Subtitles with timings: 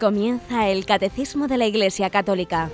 [0.00, 2.70] Comienza el Catecismo de la Iglesia Católica,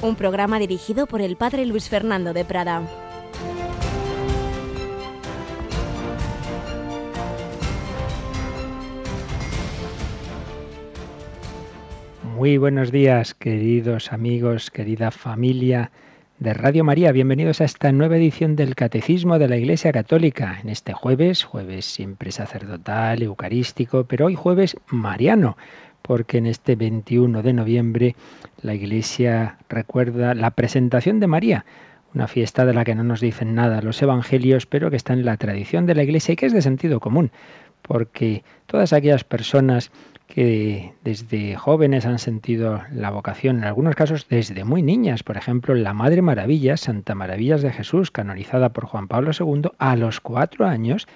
[0.00, 2.82] un programa dirigido por el Padre Luis Fernando de Prada.
[12.36, 15.90] Muy buenos días, queridos amigos, querida familia
[16.38, 17.10] de Radio María.
[17.10, 20.58] Bienvenidos a esta nueva edición del Catecismo de la Iglesia Católica.
[20.62, 25.56] En este jueves, jueves siempre sacerdotal, eucarístico, pero hoy jueves mariano,
[26.00, 28.16] porque en este 21 de noviembre
[28.62, 31.64] la Iglesia recuerda la presentación de María,
[32.14, 35.24] una fiesta de la que no nos dicen nada los evangelios, pero que está en
[35.24, 37.32] la tradición de la Iglesia y que es de sentido común,
[37.82, 39.90] porque todas aquellas personas
[40.28, 45.22] que desde jóvenes han sentido la vocación, en algunos casos desde muy niñas.
[45.22, 49.96] Por ejemplo, la Madre Maravilla, Santa Maravillas de Jesús, canonizada por Juan Pablo II, a
[49.96, 51.08] los cuatro años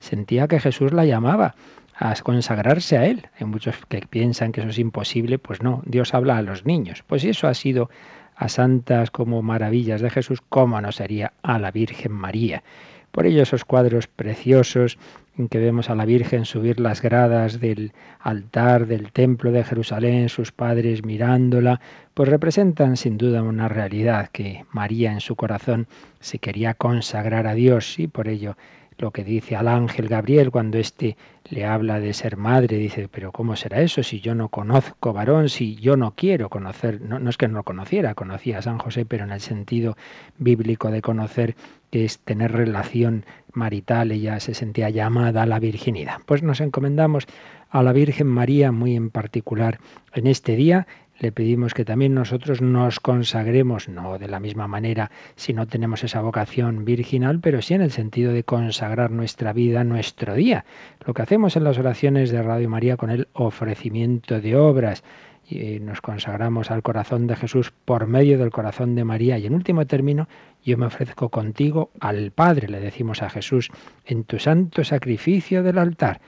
[0.00, 1.54] sentía que Jesús la llamaba
[1.96, 3.26] a consagrarse a Él.
[3.40, 7.02] Hay muchos que piensan que eso es imposible, pues no, Dios habla a los niños.
[7.06, 7.88] Pues eso ha sido
[8.36, 12.62] a santas como maravillas de Jesús, ¿cómo no sería a la Virgen María?
[13.10, 14.98] Por ello esos cuadros preciosos
[15.38, 20.28] en que vemos a la Virgen subir las gradas del altar del templo de Jerusalén,
[20.28, 21.80] sus padres mirándola,
[22.14, 25.86] pues representan sin duda una realidad que María en su corazón
[26.20, 28.56] se quería consagrar a Dios y por ello
[28.98, 31.16] lo que dice al ángel Gabriel cuando éste
[31.50, 35.48] le habla de ser madre, dice, pero ¿cómo será eso si yo no conozco varón,
[35.48, 37.00] si yo no quiero conocer?
[37.00, 39.96] No, no es que no lo conociera, conocía a San José, pero en el sentido
[40.36, 41.56] bíblico de conocer
[41.90, 46.18] que es tener relación marital, ella se sentía llamada a la virginidad.
[46.26, 47.26] Pues nos encomendamos
[47.70, 49.78] a la Virgen María muy en particular
[50.14, 50.86] en este día
[51.18, 56.04] le pedimos que también nosotros nos consagremos, no de la misma manera si no tenemos
[56.04, 60.64] esa vocación virginal, pero sí en el sentido de consagrar nuestra vida, nuestro día.
[61.04, 65.02] Lo que hacemos en las oraciones de Radio María con el ofrecimiento de obras.
[65.50, 69.38] Y nos consagramos al corazón de Jesús por medio del corazón de María.
[69.38, 70.28] Y en último término,
[70.62, 73.70] yo me ofrezco contigo al Padre, le decimos a Jesús,
[74.04, 76.20] en tu santo sacrificio del altar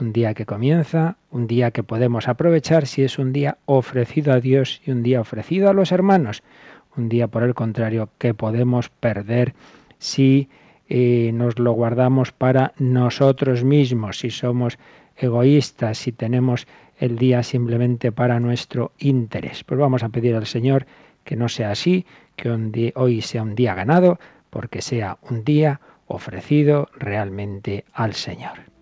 [0.00, 4.40] un día que comienza, un día que podemos aprovechar si es un día ofrecido a
[4.40, 6.42] Dios y un día ofrecido a los hermanos,
[6.96, 9.54] un día por el contrario que podemos perder
[9.98, 10.48] si
[10.88, 14.78] eh, nos lo guardamos para nosotros mismos, si somos
[15.16, 16.66] egoístas, si tenemos
[16.98, 19.64] el día simplemente para nuestro interés.
[19.64, 20.86] Pues vamos a pedir al Señor
[21.24, 24.18] que no sea así, que hoy sea un día ganado,
[24.50, 28.77] porque sea un día ofrecido realmente al Señor.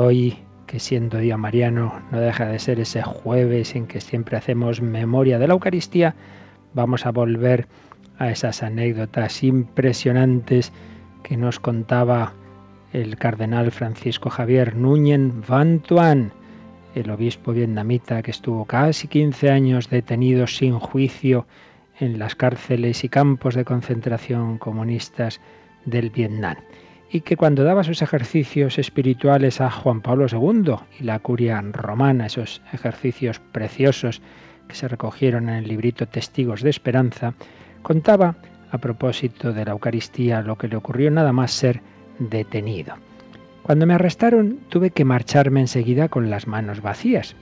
[0.00, 4.80] Hoy, que siendo día mariano no deja de ser ese jueves en que siempre hacemos
[4.80, 6.14] memoria de la Eucaristía,
[6.74, 7.68] vamos a volver
[8.18, 10.72] a esas anécdotas impresionantes
[11.22, 12.32] que nos contaba
[12.92, 16.32] el cardenal Francisco Javier Núñez Van Tuan,
[16.94, 21.46] el obispo vietnamita que estuvo casi 15 años detenido sin juicio
[21.98, 25.40] en las cárceles y campos de concentración comunistas
[25.84, 26.56] del Vietnam
[27.12, 32.26] y que cuando daba sus ejercicios espirituales a Juan Pablo II y la curia romana,
[32.26, 34.22] esos ejercicios preciosos
[34.68, 37.34] que se recogieron en el librito Testigos de Esperanza,
[37.82, 38.36] contaba
[38.70, 41.80] a propósito de la Eucaristía lo que le ocurrió nada más ser
[42.20, 42.94] detenido.
[43.64, 47.34] Cuando me arrestaron tuve que marcharme enseguida con las manos vacías.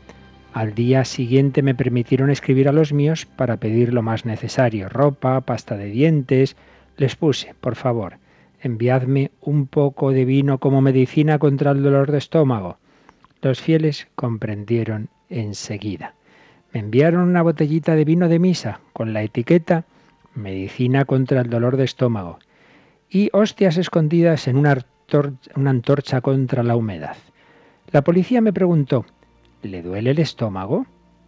[0.55, 5.43] Al día siguiente me permitieron escribir a los míos para pedir lo más necesario, ropa,
[5.43, 6.57] pasta de dientes.
[6.97, 8.17] Les puse, por favor,
[8.61, 12.79] enviadme un poco de vino como medicina contra el dolor de estómago.
[13.41, 16.15] Los fieles comprendieron enseguida.
[16.73, 19.85] Me enviaron una botellita de vino de misa con la etiqueta
[20.35, 22.39] medicina contra el dolor de estómago
[23.11, 24.79] y hostias escondidas en una,
[25.57, 27.17] una antorcha contra la humedad.
[27.91, 29.07] La policía me preguntó,
[29.63, 30.87] ¿le duele el estómago?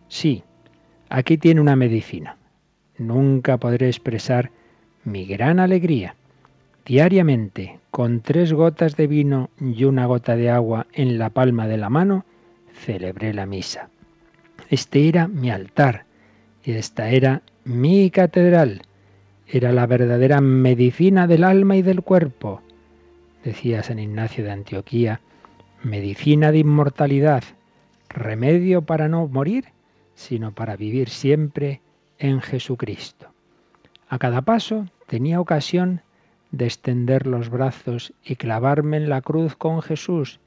[0.09, 0.43] Sí,
[1.09, 2.37] aquí tiene una medicina.
[2.99, 4.51] Nunca podré expresar
[5.05, 6.17] mi gran alegría
[6.85, 11.77] Diariamente, con tres gotas de vino y una gota de agua en la palma de
[11.77, 12.25] la mano,
[12.73, 13.91] celebré la misa.
[14.71, 16.05] Este era mi altar
[16.65, 18.83] y esta era mi catedral.
[19.47, 22.63] Era la verdadera medicina del alma y del cuerpo.
[23.45, 25.21] Decía San Ignacio de Antioquía,
[25.83, 27.43] medicina de inmortalidad,
[28.09, 29.67] remedio para no morir,
[30.15, 31.81] sino para vivir siempre
[32.19, 33.33] en Jesucristo.
[34.09, 36.03] A cada paso tenía ocasión
[36.53, 40.41] de extender los brazos y clavarme en la cruz con Jesús.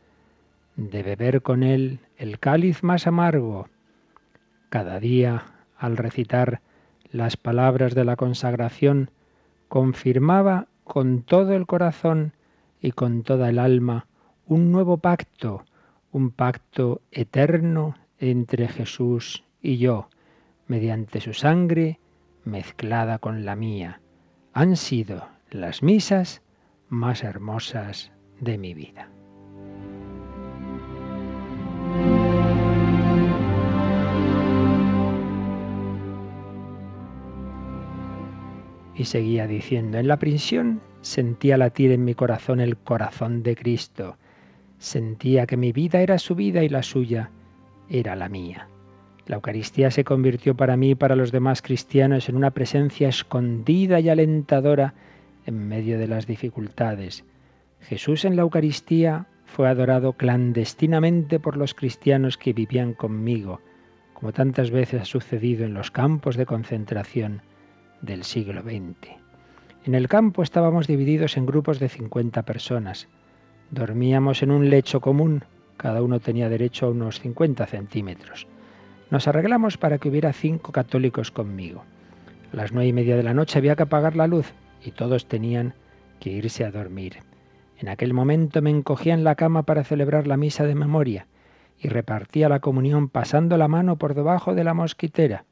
[0.76, 3.68] de beber con él el cáliz más amargo.
[4.70, 5.44] Cada día,
[5.78, 6.62] al recitar
[7.12, 9.12] las palabras de la consagración,
[9.68, 12.34] confirmaba con todo el corazón
[12.82, 14.08] y con toda el alma
[14.48, 15.64] un nuevo pacto,
[16.12, 20.10] un pacto eterno entre Jesús y yo,
[20.68, 22.00] mediante su sangre
[22.46, 24.02] mezclada con la mía.
[24.54, 26.42] Han sido las misas
[26.90, 29.10] más hermosas de mi vida.
[38.96, 44.18] Y seguía diciendo, en la prisión sentía latir en mi corazón el corazón de Cristo.
[44.78, 47.32] Sentía que mi vida era su vida y la suya
[47.90, 48.70] era la mía.
[49.26, 54.00] La Eucaristía se convirtió para mí y para los demás cristianos en una presencia escondida
[54.00, 54.94] y alentadora
[55.46, 57.24] en medio de las dificultades.
[57.82, 63.62] Jesús en la Eucaristía fue adorado clandestinamente por los cristianos que vivían conmigo,
[64.14, 67.42] como tantas veces ha sucedido en los campos de concentración
[68.02, 69.12] del siglo XX.
[69.86, 73.10] En el campo estábamos divididos en grupos de 50 personas.
[73.70, 75.44] Dormíamos en un lecho común,
[75.78, 78.48] cada uno tenía derecho a unos 50 centímetros.
[79.12, 81.84] Nos arreglamos para que hubiera cinco católicos conmigo.
[82.54, 84.54] A las nueve y media de la noche había que apagar la luz
[84.84, 85.74] y todos tenían
[86.20, 87.20] que irse a dormir.
[87.78, 91.28] En aquel momento me encogía en la cama para celebrar la misa de memoria
[91.80, 95.46] y repartía la comunión pasando la mano por debajo de la mosquitera.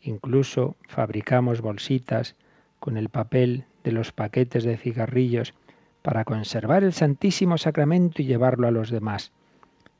[0.00, 2.36] Incluso fabricamos bolsitas
[2.78, 5.54] con el papel de los paquetes de cigarrillos
[6.02, 9.32] para conservar el Santísimo Sacramento y llevarlo a los demás.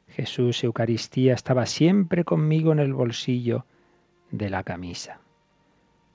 [0.08, 3.66] Jesús Eucaristía estaba siempre conmigo en el bolsillo
[4.30, 5.20] de la camisa.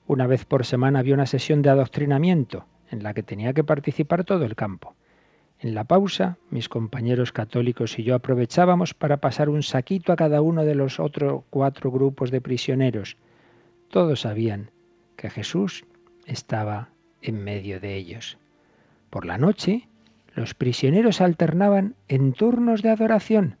[0.06, 4.24] Una vez por semana había una sesión de adoctrinamiento en la que tenía que participar
[4.24, 4.94] todo el campo.
[5.60, 10.42] En la pausa, mis compañeros católicos y yo aprovechábamos para pasar un saquito a cada
[10.42, 13.16] uno de los otros cuatro grupos de prisioneros.
[13.88, 14.70] Todos sabían
[15.16, 15.84] que Jesús
[16.26, 16.90] estaba
[17.22, 18.36] en medio de ellos.
[19.08, 19.88] Por la noche,
[20.34, 23.56] los prisioneros alternaban en turnos de adoración.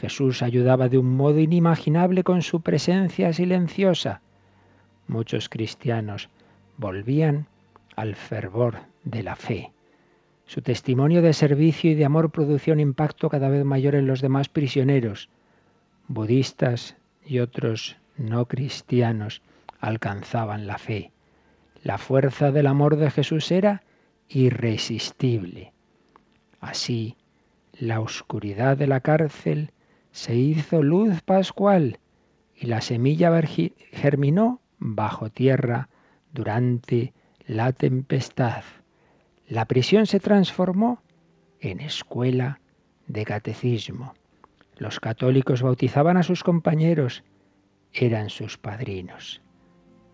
[0.00, 4.20] Jesús ayudaba de un modo inimaginable con su presencia silenciosa.
[5.08, 6.28] Muchos cristianos
[6.76, 7.46] volvían
[7.96, 9.72] al fervor de la fe.
[10.46, 14.20] Su testimonio de servicio y de amor producía un impacto cada vez mayor en los
[14.20, 15.30] demás prisioneros.
[16.08, 16.96] Budistas
[17.26, 19.42] y otros no cristianos
[19.80, 21.10] alcanzaban la fe.
[21.82, 23.82] La fuerza del amor de Jesús era
[24.28, 25.72] irresistible.
[26.60, 27.16] Así,
[27.72, 29.70] la oscuridad de la cárcel
[30.12, 31.98] se hizo luz pascual
[32.56, 33.30] y la semilla
[33.92, 35.88] germinó bajo tierra
[36.32, 37.12] durante
[37.46, 38.62] la tempestad.
[39.46, 41.00] La prisión se transformó
[41.60, 42.60] en escuela
[43.06, 44.14] de catecismo.
[44.76, 47.24] Los católicos bautizaban a sus compañeros,
[47.92, 49.40] eran sus padrinos.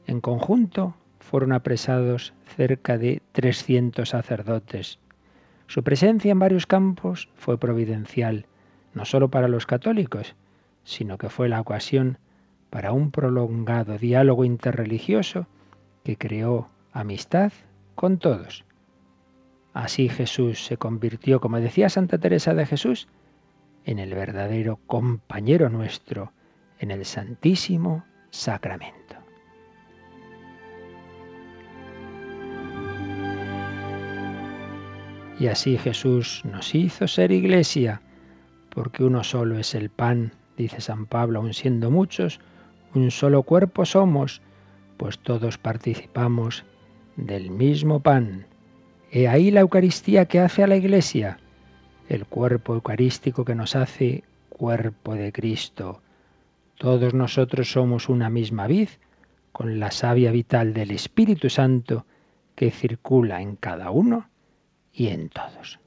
[0.07, 4.99] En conjunto fueron apresados cerca de 300 sacerdotes.
[5.67, 8.47] Su presencia en varios campos fue providencial,
[8.93, 10.37] no solo para los católicos,
[10.85, 12.19] sino que fue la ocasión
[12.75, 15.47] para un prolongado diálogo interreligioso
[16.03, 17.53] que creó amistad
[17.95, 18.65] con todos.
[19.73, 23.07] Así Jesús se convirtió, como decía Santa Teresa de Jesús,
[23.85, 26.33] en el verdadero compañero nuestro,
[26.81, 29.19] en el Santísimo Sacramento.
[35.39, 38.03] Y así Jesús nos hizo ser iglesia,
[38.69, 42.41] porque uno solo es el pan, dice San Pablo, aun siendo muchos,
[42.95, 44.41] un solo cuerpo somos,
[44.97, 46.65] pues todos participamos
[47.17, 48.47] del mismo pan.
[49.11, 51.39] He ahí la Eucaristía que hace a la iglesia,
[52.09, 56.03] el cuerpo eucarístico que nos hace cuerpo de Cristo.
[56.77, 58.89] Todos nosotros somos una misma vid,
[59.53, 62.07] con la savia vital del Espíritu Santo
[62.57, 64.29] que circula en cada uno
[64.93, 65.79] y en todos.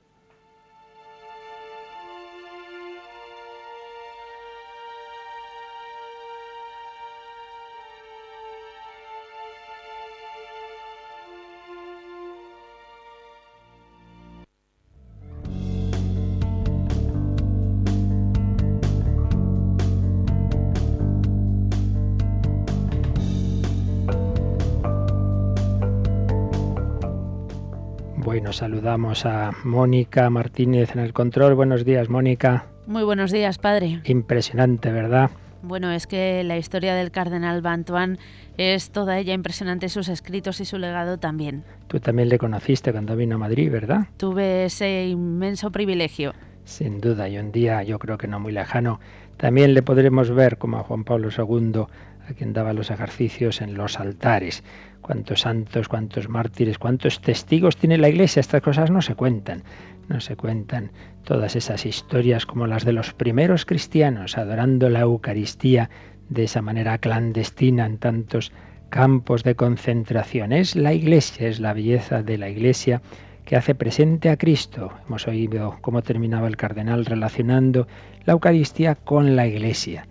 [28.58, 31.54] Saludamos a Mónica Martínez en el control.
[31.54, 32.66] Buenos días, Mónica.
[32.88, 34.02] Muy buenos días, padre.
[34.06, 35.30] Impresionante, ¿verdad?
[35.62, 38.18] Bueno, es que la historia del cardenal Bantuan
[38.58, 41.66] es toda ella impresionante, sus escritos y su legado también.
[41.86, 44.08] Tú también le conociste cuando vino a Madrid, ¿verdad?
[44.18, 46.34] Tuve ese inmenso privilegio.
[46.64, 49.00] Sin duda, y un día yo creo que no muy lejano,
[49.38, 51.84] también le podremos ver como a Juan Pablo II,
[52.30, 54.64] a quien daba los ejercicios en los altares.
[55.02, 58.42] Cuántos santos, cuántos mártires, cuántos testigos tiene la Iglesia.
[58.42, 59.64] Estas cosas no se cuentan,
[60.10, 60.92] no se cuentan
[61.24, 65.90] todas esas historias como las de los primeros cristianos, adorando la Eucaristía
[66.30, 68.52] de esa manera clandestina en tantos
[68.90, 70.52] campos de concentración.
[70.52, 73.02] Es la Iglesia, es la belleza de la Iglesia
[73.46, 74.92] que hace presente a Cristo.
[75.08, 77.88] Hemos oído cómo terminaba el cardenal relacionando
[78.26, 80.06] la Eucaristía con la Iglesia.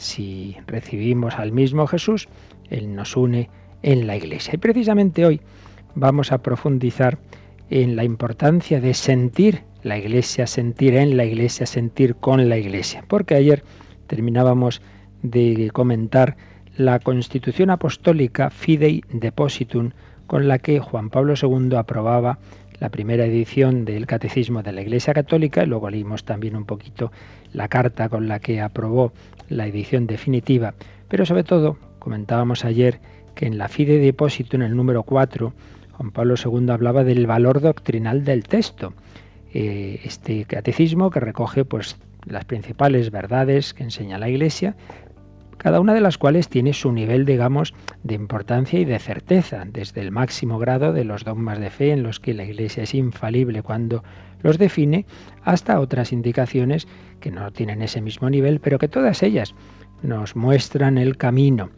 [0.00, 2.26] Si recibimos al mismo Jesús,
[2.70, 3.50] Él nos une
[3.82, 4.54] en la Iglesia.
[4.54, 5.42] Y precisamente hoy
[5.94, 7.18] vamos a profundizar
[7.68, 13.04] en la importancia de sentir la Iglesia, sentir en la Iglesia, sentir con la Iglesia.
[13.06, 13.62] Porque ayer
[14.06, 14.80] terminábamos
[15.22, 16.38] de comentar
[16.78, 19.90] la Constitución Apostólica Fidei Depositum
[20.26, 22.38] con la que Juan Pablo II aprobaba
[22.80, 27.12] la primera edición del Catecismo de la Iglesia Católica, luego leímos también un poquito
[27.52, 29.12] la carta con la que aprobó
[29.48, 30.74] la edición definitiva,
[31.08, 33.00] pero sobre todo comentábamos ayer
[33.34, 35.52] que en la Fide Depósito, en el número 4,
[35.92, 38.94] Juan Pablo II hablaba del valor doctrinal del texto.
[39.52, 44.76] Eh, este catecismo que recoge pues las principales verdades que enseña la Iglesia,
[45.60, 50.00] cada una de las cuales tiene su nivel, digamos, de importancia y de certeza, desde
[50.00, 53.62] el máximo grado de los dogmas de fe en los que la Iglesia es infalible
[53.62, 54.02] cuando
[54.40, 55.04] los define,
[55.44, 56.88] hasta otras indicaciones
[57.20, 59.54] que no tienen ese mismo nivel, pero que todas ellas
[60.02, 61.68] nos muestran el camino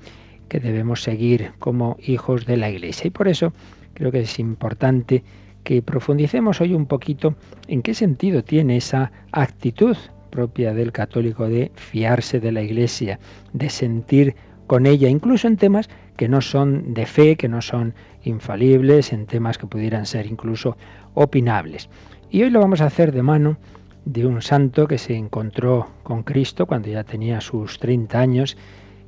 [0.49, 3.09] que debemos seguir como hijos de la Iglesia.
[3.09, 3.53] Y por eso
[3.95, 5.25] creo que es importante
[5.65, 7.35] que profundicemos hoy un poquito
[7.67, 9.97] en qué sentido tiene esa actitud
[10.33, 13.21] propia del católico de fiarse de la Iglesia,
[13.53, 14.35] de sentir
[14.67, 19.27] con ella, incluso en temas que no son de fe, que no son infalibles, en
[19.27, 20.77] temas que pudieran ser incluso
[21.15, 21.91] opinables.
[22.31, 23.59] Y hoy lo vamos a hacer de mano
[24.07, 28.57] de un santo que se encontró con Cristo cuando ya tenía sus 30 años,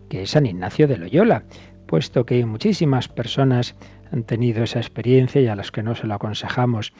[0.08, 1.44] que es San Ignacio de Loyola,
[1.86, 3.74] puesto que muchísimas personas
[4.12, 6.92] han tenido esa experiencia y a las que no se lo aconsejamos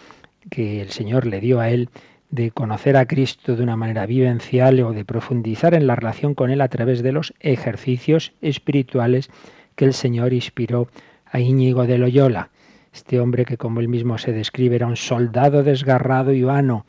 [0.50, 1.90] que el Señor le dio a él
[2.31, 6.50] de conocer a Cristo de una manera vivencial o de profundizar en la relación con
[6.50, 9.31] Él a través de los ejercicios espirituales
[9.76, 10.88] que el Señor inspiró
[11.26, 12.50] a Íñigo de Loyola.
[12.93, 16.87] Este hombre que como él mismo se describe era un soldado desgarrado y vano,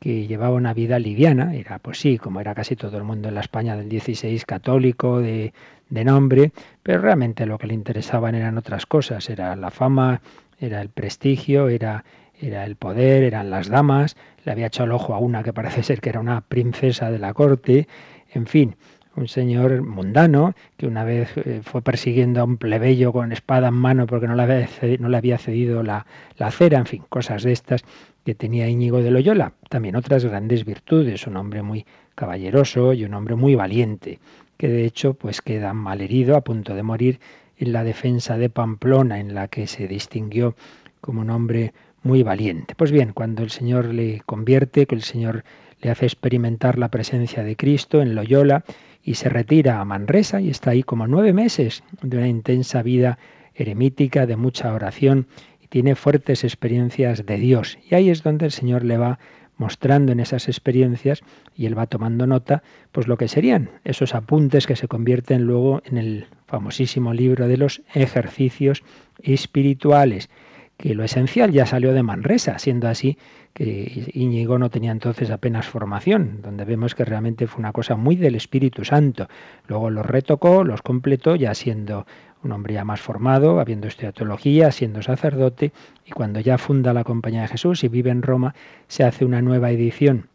[0.00, 3.34] que llevaba una vida liviana, era pues sí, como era casi todo el mundo en
[3.34, 5.52] la España del 16 católico, de,
[5.88, 6.52] de nombre,
[6.82, 10.20] pero realmente lo que le interesaban eran otras cosas, era la fama,
[10.58, 12.04] era el prestigio, era
[12.40, 15.82] era el poder, eran las damas, le había echado el ojo a una que parece
[15.82, 17.88] ser que era una princesa de la corte,
[18.32, 18.76] en fin,
[19.16, 23.74] un señor mundano que una vez eh, fue persiguiendo a un plebeyo con espada en
[23.74, 27.02] mano porque no le había cedido, no le había cedido la, la, cera, en fin,
[27.08, 27.82] cosas de estas
[28.24, 29.52] que tenía Íñigo de Loyola.
[29.68, 34.18] También otras grandes virtudes, un hombre muy caballeroso y un hombre muy valiente,
[34.56, 37.20] que de hecho pues queda malherido a punto de morir
[37.58, 40.54] en la defensa de Pamplona, en la que se distinguió
[41.00, 41.72] como un hombre
[42.06, 42.74] muy valiente.
[42.74, 45.44] Pues bien, cuando el Señor le convierte, que el Señor
[45.82, 48.64] le hace experimentar la presencia de Cristo en Loyola
[49.02, 53.18] y se retira a Manresa y está ahí como nueve meses de una intensa vida
[53.54, 55.26] eremítica, de mucha oración
[55.60, 57.78] y tiene fuertes experiencias de Dios.
[57.90, 59.18] Y ahí es donde el Señor le va
[59.58, 61.22] mostrando en esas experiencias
[61.56, 65.82] y él va tomando nota, pues lo que serían esos apuntes que se convierten luego
[65.84, 68.82] en el famosísimo libro de los ejercicios
[69.22, 70.28] espirituales
[70.76, 73.16] que lo esencial ya salió de Manresa, siendo así
[73.54, 78.16] que Íñigo no tenía entonces apenas formación, donde vemos que realmente fue una cosa muy
[78.16, 79.28] del Espíritu Santo.
[79.66, 82.06] Luego los retocó, los completó, ya siendo
[82.42, 85.72] un hombre ya más formado, habiendo estudiado teología, siendo sacerdote,
[86.04, 88.54] y cuando ya funda la Compañía de Jesús y vive en Roma,
[88.88, 90.28] se hace una nueva edición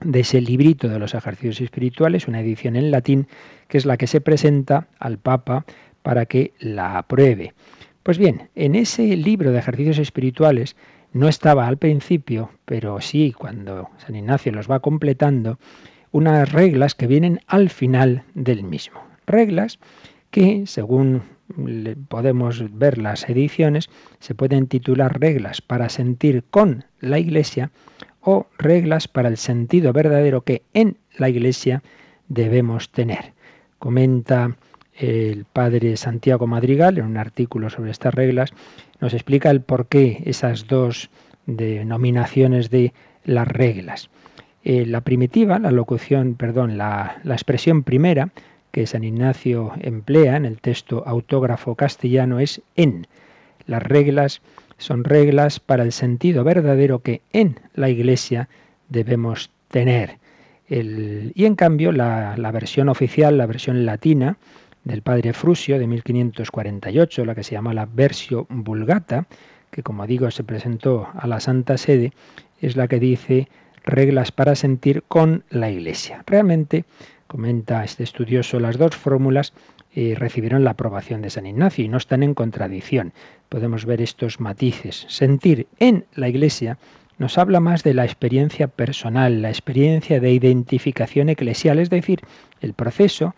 [0.00, 3.26] de ese librito de los ejercicios espirituales, una edición en latín,
[3.68, 5.64] que es la que se presenta al Papa
[6.02, 7.54] para que la apruebe.
[8.04, 10.76] Pues bien, en ese libro de ejercicios espirituales
[11.14, 15.58] no estaba al principio, pero sí cuando San Ignacio los va completando,
[16.12, 19.00] unas reglas que vienen al final del mismo.
[19.26, 19.78] Reglas
[20.30, 21.22] que, según
[22.08, 27.70] podemos ver las ediciones, se pueden titular reglas para sentir con la Iglesia
[28.20, 31.82] o reglas para el sentido verdadero que en la Iglesia
[32.28, 33.32] debemos tener.
[33.78, 34.56] Comenta
[34.96, 38.52] el padre Santiago Madrigal, en un artículo sobre estas reglas,
[39.00, 41.10] nos explica el por qué esas dos
[41.46, 42.92] denominaciones de
[43.24, 44.08] las reglas.
[44.62, 48.30] Eh, la primitiva, la locución, perdón, la, expresión primera
[48.70, 53.06] que San Ignacio emplea en el texto autógrafo castellano es en.
[53.66, 54.40] Las reglas
[54.78, 58.48] son reglas para el sentido verdadero que en la Iglesia
[58.88, 60.18] debemos tener.
[60.66, 64.38] y en cambio la versión oficial, la versión latina,
[64.84, 69.26] del padre Frusio de 1548, la que se llama la Versio Vulgata,
[69.70, 72.12] que como digo se presentó a la Santa Sede,
[72.60, 73.48] es la que dice
[73.84, 76.22] reglas para sentir con la Iglesia.
[76.26, 76.84] Realmente,
[77.26, 79.52] comenta este estudioso, las dos fórmulas
[79.94, 83.12] eh, recibieron la aprobación de San Ignacio y no están en contradicción.
[83.48, 85.06] Podemos ver estos matices.
[85.08, 86.78] Sentir en la Iglesia
[87.18, 92.20] nos habla más de la experiencia personal, la experiencia de identificación eclesial, es decir,
[92.60, 93.34] el proceso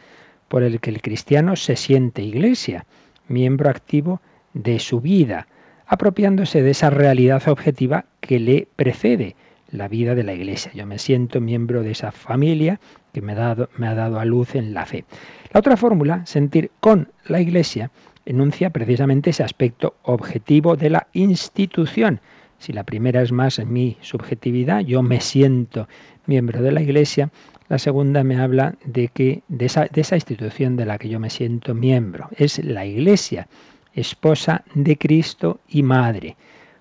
[0.48, 2.86] por el que el cristiano se siente iglesia,
[3.28, 4.20] miembro activo
[4.54, 5.48] de su vida,
[5.86, 9.36] apropiándose de esa realidad objetiva que le precede
[9.70, 10.72] la vida de la iglesia.
[10.74, 12.80] Yo me siento miembro de esa familia
[13.12, 15.04] que me ha dado, me ha dado a luz en la fe.
[15.52, 17.90] La otra fórmula, sentir con la iglesia,
[18.24, 22.20] enuncia precisamente ese aspecto objetivo de la institución.
[22.58, 25.88] Si la primera es más mi subjetividad, yo me siento
[26.26, 27.30] miembro de la iglesia,
[27.68, 31.30] la segunda me habla de que de esa, esa institución de la que yo me
[31.30, 32.28] siento miembro.
[32.36, 33.48] Es la Iglesia,
[33.94, 36.36] esposa de Cristo y madre.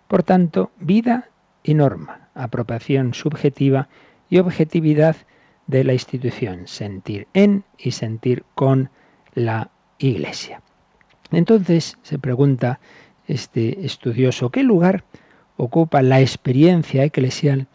[0.07, 1.29] Por tanto, vida
[1.63, 3.89] y norma, apropiación subjetiva
[4.29, 5.15] y objetividad
[5.67, 8.91] de la institución, sentir en y sentir con
[9.33, 10.61] la Iglesia.
[11.31, 12.79] Entonces se pregunta
[13.27, 15.03] este estudioso, ¿qué lugar
[15.57, 17.67] ocupa la experiencia eclesial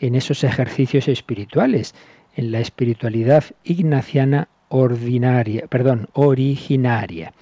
[0.00, 1.94] en esos ejercicios espirituales?
[2.36, 7.32] En la espiritualidad ignaciana ordinaria, perdón, originaria.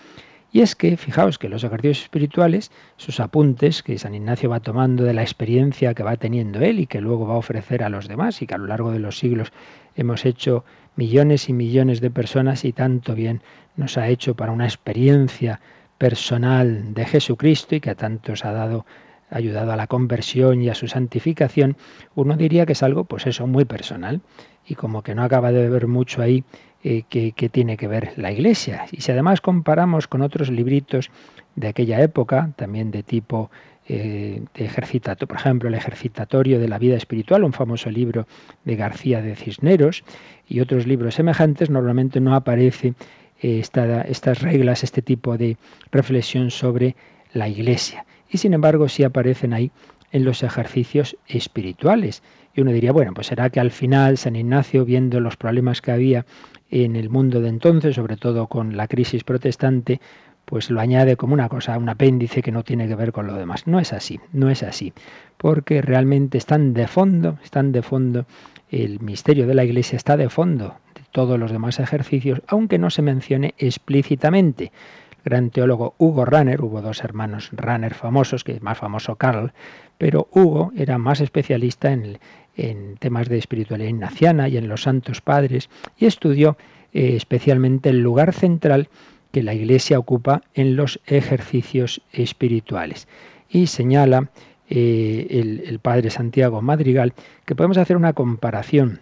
[0.53, 5.03] Y es que, fijaos que los ejercicios espirituales, sus apuntes que San Ignacio va tomando
[5.03, 8.07] de la experiencia que va teniendo él y que luego va a ofrecer a los
[8.07, 9.53] demás y que a lo largo de los siglos
[9.97, 13.43] hemos hecho millones y millones de personas y tanto bien
[13.75, 15.61] nos ha hecho para una experiencia
[15.99, 18.87] personal de Jesucristo y que a tantos ha dado
[19.31, 21.77] ayudado a la conversión y a su santificación,
[22.15, 24.21] uno diría que es algo, pues eso, muy personal
[24.67, 26.45] y como que no acaba de ver mucho ahí
[26.83, 28.87] eh, que, tiene que ver la Iglesia.
[28.93, 31.11] Y si además comparamos con otros libritos
[31.57, 33.51] de aquella época, también de tipo
[33.89, 38.27] eh, de ejercitatorio, por ejemplo, el ejercitatorio de la vida espiritual, un famoso libro
[38.65, 40.05] de García de Cisneros,
[40.47, 42.95] y otros libros semejantes, normalmente no aparece
[43.41, 45.57] eh, estas reglas, este tipo de
[45.91, 46.97] reflexión sobre
[47.33, 48.05] la Iglesia.
[48.29, 49.71] Y sin embargo sí aparecen ahí
[50.13, 52.23] en los ejercicios espirituales.
[52.55, 55.91] Y uno diría, bueno, pues será que al final San Ignacio, viendo los problemas que
[55.93, 56.25] había
[56.71, 60.01] en el mundo de entonces, sobre todo con la crisis protestante,
[60.45, 63.35] pues lo añade como una cosa, un apéndice que no tiene que ver con lo
[63.35, 63.67] demás.
[63.67, 64.93] No es así, no es así,
[65.37, 68.27] porque realmente están de fondo, están de fondo,
[68.71, 72.91] el misterio de la Iglesia está de fondo de todos los demás ejercicios, aunque no
[72.91, 74.73] se mencione explícitamente
[75.25, 79.53] gran teólogo Hugo Ranner, hubo dos hermanos Ranner famosos, que es más famoso Carl,
[79.99, 82.19] pero Hugo era más especialista en,
[82.99, 86.57] temas de espiritualidad ignaciana y en los santos padres, y estudió
[86.93, 88.89] eh, especialmente el lugar central
[89.33, 93.09] que la Iglesia ocupa en los ejercicios espirituales.
[93.49, 94.31] Y señala
[94.71, 97.13] eh, el, el padre Santiago Madrigal
[97.45, 99.01] que podemos hacer una comparación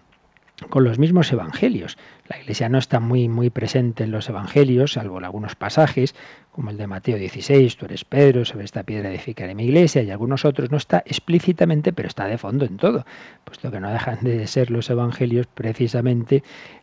[0.68, 1.98] con los mismos evangelios.
[2.28, 6.14] La Iglesia no está muy, muy presente en los evangelios, salvo en algunos pasajes,
[6.52, 10.10] como el de Mateo 16, tú eres Pedro, sobre esta piedra edificaré mi iglesia, y
[10.10, 13.06] algunos otros, no está explícitamente, pero está de fondo en todo,
[13.44, 16.42] puesto que no dejan de ser los evangelios precisamente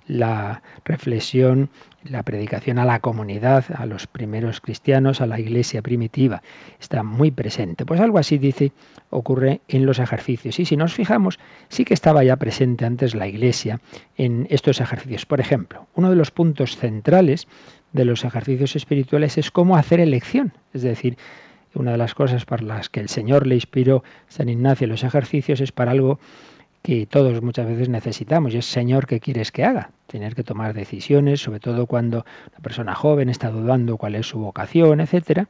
[0.10, 1.70] la reflexión,
[2.04, 6.42] la predicación a la comunidad, a los primeros cristianos, a la iglesia primitiva.
[6.80, 7.86] Está muy presente.
[7.86, 8.72] Pues algo así dice,
[9.12, 10.60] ocurre en los ejercicios.
[10.60, 13.80] Y si nos fijamos, sí que estaba ya presente antes la iglesia
[14.18, 15.28] en estos ejercicios.
[15.28, 17.48] Por ejemplo, uno de los puntos centrales
[17.94, 20.54] de los ejercicios espirituales es cómo hacer elección.
[20.74, 21.18] Es decir,
[21.76, 25.62] una de las cosas para las que el Señor le inspiró San Ignacio los ejercicios
[25.62, 26.20] es para algo
[26.82, 29.92] que todos muchas veces necesitamos, y es Señor, ¿qué quieres que haga?
[30.08, 34.40] Tener que tomar decisiones, sobre todo cuando una persona joven está dudando cuál es su
[34.40, 35.48] vocación, etcétera.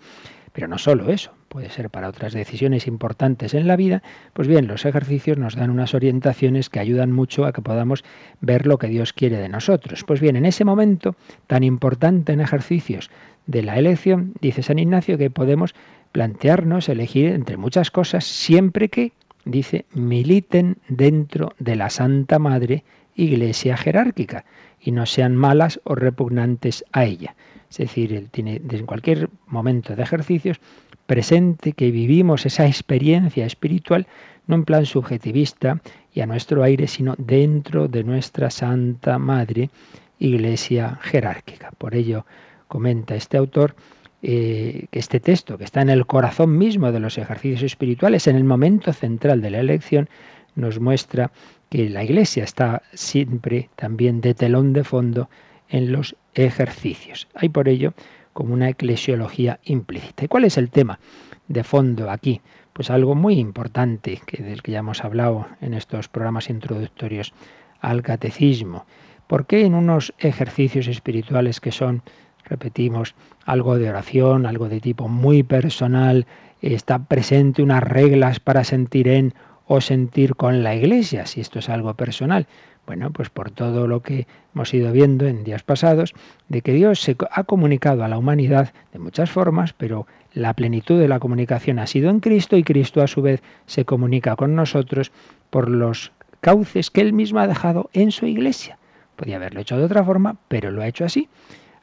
[0.54, 4.02] Pero no solo eso, puede ser para otras decisiones importantes en la vida.
[4.34, 8.04] Pues bien, los ejercicios nos dan unas orientaciones que ayudan mucho a que podamos
[8.42, 10.04] ver lo que Dios quiere de nosotros.
[10.04, 11.16] Pues bien, en ese momento
[11.48, 13.10] tan importante en ejercicios
[13.46, 15.74] de la elección, dice San Ignacio que podemos
[16.12, 19.12] plantearnos elegir entre muchas cosas siempre que,
[19.46, 22.84] dice, militen dentro de la Santa Madre
[23.16, 24.46] Iglesia jerárquica
[24.80, 27.36] y no sean malas o repugnantes a ella.
[27.70, 30.60] Es decir, él tiene desde cualquier momento de ejercicios
[31.06, 34.08] presente que vivimos esa experiencia espiritual
[34.50, 35.80] no en plan subjetivista
[36.12, 39.70] y a nuestro aire, sino dentro de nuestra Santa Madre
[40.18, 41.72] Iglesia jerárquica.
[41.78, 42.26] Por ello
[42.68, 43.76] comenta este autor
[44.24, 48.36] eh, que este texto, que está en el corazón mismo de los ejercicios espirituales, en
[48.36, 50.10] el momento central de la elección,
[50.56, 51.32] nos muestra
[51.70, 55.30] que la Iglesia está siempre también de telón de fondo
[55.70, 57.28] en los ejercicios.
[57.34, 57.94] Hay por ello
[58.34, 60.26] como una eclesiología implícita.
[60.26, 61.00] ¿Y cuál es el tema
[61.48, 62.42] de fondo aquí?
[62.74, 67.34] Pues algo muy importante que del que ya hemos hablado en estos programas introductorios
[67.82, 68.86] al catecismo.
[69.28, 72.02] ¿Por qué en unos ejercicios espirituales que son,
[72.46, 76.26] repetimos, algo de oración, algo de tipo muy personal,
[76.62, 79.34] está presente unas reglas para sentir en
[79.68, 82.48] o sentir con la iglesia, si esto es algo personal?
[82.90, 84.26] Bueno, pues por todo lo que
[84.56, 86.16] hemos ido viendo en días pasados,
[86.48, 91.00] de que Dios se ha comunicado a la humanidad de muchas formas, pero la plenitud
[91.00, 94.56] de la comunicación ha sido en Cristo y Cristo a su vez se comunica con
[94.56, 95.12] nosotros
[95.52, 98.80] por los cauces que Él mismo ha dejado en su iglesia.
[99.18, 101.30] Podía haberlo hecho de otra forma, pero lo ha hecho así.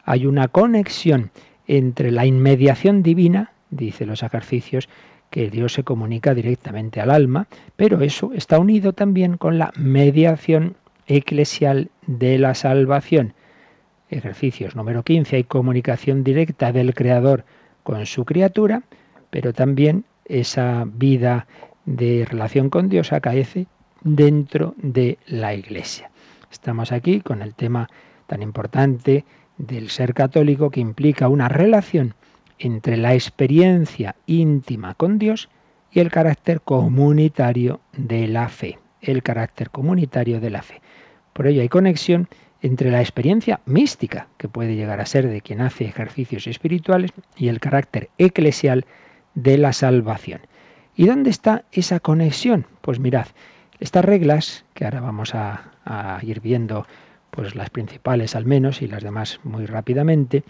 [0.02, 1.30] Hay una conexión
[1.68, 4.88] entre la inmediación divina, dice los ejercicios,
[5.30, 10.74] que Dios se comunica directamente al alma, pero eso está unido también con la mediación
[11.06, 13.34] eclesial de la salvación.
[14.08, 15.36] Ejercicios número 15.
[15.36, 17.44] Hay comunicación directa del Creador
[17.82, 18.82] con su criatura,
[19.30, 21.46] pero también esa vida
[21.84, 23.66] de relación con Dios acaece
[24.02, 26.10] dentro de la Iglesia.
[26.50, 27.88] Estamos aquí con el tema
[28.26, 29.24] tan importante
[29.58, 32.14] del ser católico que implica una relación
[32.58, 35.48] entre la experiencia íntima con Dios
[35.90, 38.78] y el carácter comunitario de la fe.
[39.00, 40.80] El carácter comunitario de la fe.
[41.36, 42.28] Por ello hay conexión
[42.62, 47.48] entre la experiencia mística, que puede llegar a ser de quien hace ejercicios espirituales, y
[47.48, 48.86] el carácter eclesial
[49.34, 50.40] de la salvación.
[50.96, 52.64] ¿Y dónde está esa conexión?
[52.80, 53.26] Pues mirad,
[53.80, 55.72] estas reglas, que ahora vamos a,
[56.22, 56.86] ir viendo,
[57.30, 60.42] pues las principales al menos y las demás muy rápidamente,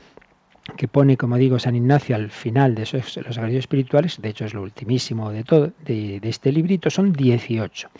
[0.77, 4.45] que pone, como digo, San Ignacio al final de esos, los ejercicios espirituales, de hecho
[4.45, 7.91] es lo ultimísimo de todo, de, de este librito, son 18.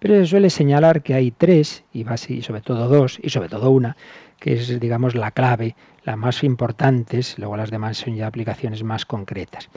[0.00, 2.04] Pero se suele señalar que hay tres, y
[2.42, 3.96] sobre todo dos, y sobre todo una,
[4.40, 9.04] que es, digamos, la clave, las más importantes, luego las demás son ya aplicaciones más
[9.04, 9.68] concretas.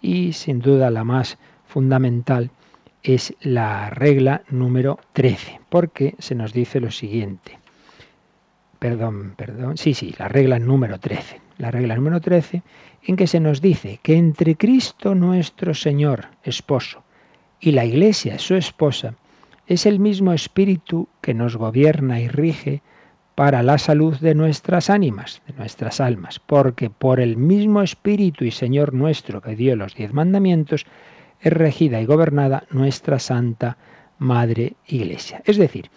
[0.00, 2.50] Y sin duda la más fundamental
[3.02, 7.58] es la regla número 13, porque se nos dice lo siguiente.
[8.78, 9.76] Perdón, perdón.
[9.76, 11.40] Sí, sí, la regla número 13.
[11.58, 12.62] La regla número 13
[13.04, 17.02] en que se nos dice que entre Cristo nuestro Señor, esposo,
[17.60, 19.14] y la Iglesia, su esposa,
[19.66, 22.82] es el mismo espíritu que nos gobierna y rige
[23.34, 28.50] para la salud de nuestras ánimas, de nuestras almas, porque por el mismo espíritu y
[28.50, 30.86] Señor nuestro que dio los diez mandamientos,
[31.40, 33.76] es regida y gobernada nuestra Santa
[34.18, 35.42] Madre Iglesia.
[35.44, 35.90] Es decir,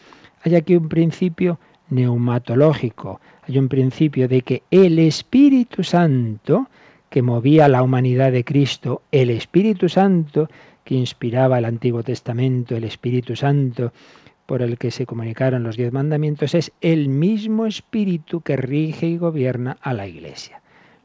[0.43, 6.67] hay aquí un principio neumatológico, hay un principio de que el Espíritu Santo,
[7.09, 10.49] que movía la humanidad de Cristo, el Espíritu Santo
[10.85, 13.91] que inspiraba el Antiguo Testamento, el Espíritu Santo,
[14.45, 19.17] por el que se comunicaron los diez mandamientos, es el mismo Espíritu que rige y
[19.17, 20.61] gobierna a la Iglesia.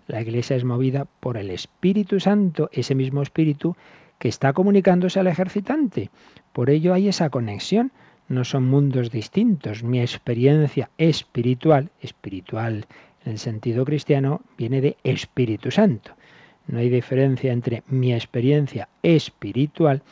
[0.07, 3.75] La Iglesia es movida por el Espíritu Santo, ese mismo Espíritu
[4.19, 6.11] que está comunicándose al ejercitante.
[6.53, 7.91] Por ello hay esa conexión.
[8.29, 9.83] No son mundos distintos.
[9.83, 12.87] Mi experiencia espiritual, espiritual
[13.25, 16.13] en sentido cristiano, viene de Espíritu Santo.
[16.71, 20.03] No hay diferencia entre mi experiencia espiritual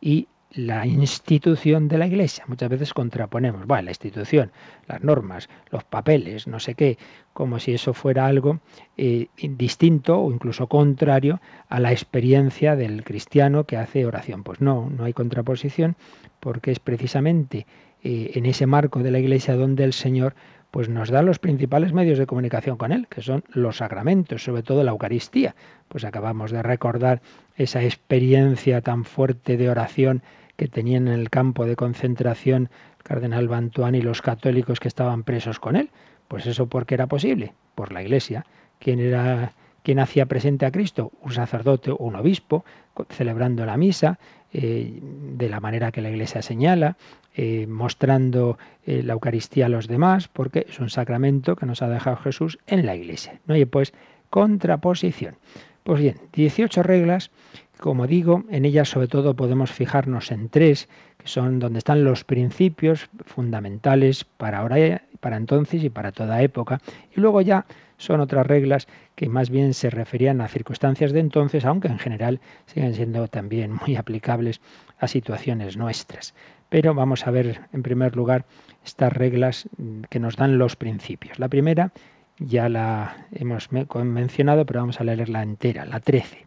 [0.00, 2.44] y la institución de la Iglesia.
[2.48, 4.50] Muchas veces contraponemos, bueno, la institución,
[4.86, 6.98] las normas, los papeles, no sé qué,
[7.32, 8.60] como si eso fuera algo
[8.96, 14.42] eh, distinto o incluso contrario a la experiencia del cristiano que hace oración.
[14.42, 15.96] Pues no, no hay contraposición,
[16.40, 17.66] porque es precisamente
[18.02, 20.34] eh, en ese marco de la Iglesia donde el Señor
[20.70, 24.62] pues nos da los principales medios de comunicación con Él, que son los sacramentos, sobre
[24.62, 25.54] todo la Eucaristía.
[25.88, 27.22] Pues acabamos de recordar
[27.56, 30.22] esa experiencia tan fuerte de oración
[30.56, 35.22] que tenían en el campo de concentración el cardenal Bantuán y los católicos que estaban
[35.22, 35.90] presos con él.
[36.26, 38.44] Pues eso porque era posible, por la Iglesia.
[38.78, 39.52] ¿Quién era
[39.82, 41.12] quien hacía presente a Cristo?
[41.22, 42.64] Un sacerdote o un obispo,
[43.08, 44.18] celebrando la misa
[44.52, 46.96] eh, de la manera que la Iglesia señala,
[47.40, 51.88] eh, mostrando eh, la Eucaristía a los demás, porque es un sacramento que nos ha
[51.88, 53.38] dejado Jesús en la Iglesia.
[53.46, 53.92] No hay pues
[54.28, 55.36] contraposición.
[55.84, 57.30] Pues bien, 18 reglas,
[57.78, 62.24] como digo, en ellas sobre todo podemos fijarnos en tres, que son donde están los
[62.24, 66.80] principios fundamentales para ahora, para entonces y para toda época.
[67.16, 67.66] Y luego ya
[67.98, 72.40] son otras reglas que más bien se referían a circunstancias de entonces, aunque en general
[72.66, 74.60] siguen siendo también muy aplicables
[74.98, 76.34] a situaciones nuestras.
[76.68, 78.44] Pero vamos a ver en primer lugar
[78.84, 79.68] estas reglas
[80.10, 81.38] que nos dan los principios.
[81.38, 81.92] La primera
[82.38, 86.46] ya la hemos mencionado, pero vamos a leerla entera, la 13.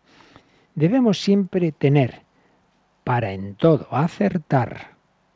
[0.75, 2.21] Debemos siempre tener
[3.03, 4.91] para en todo acertar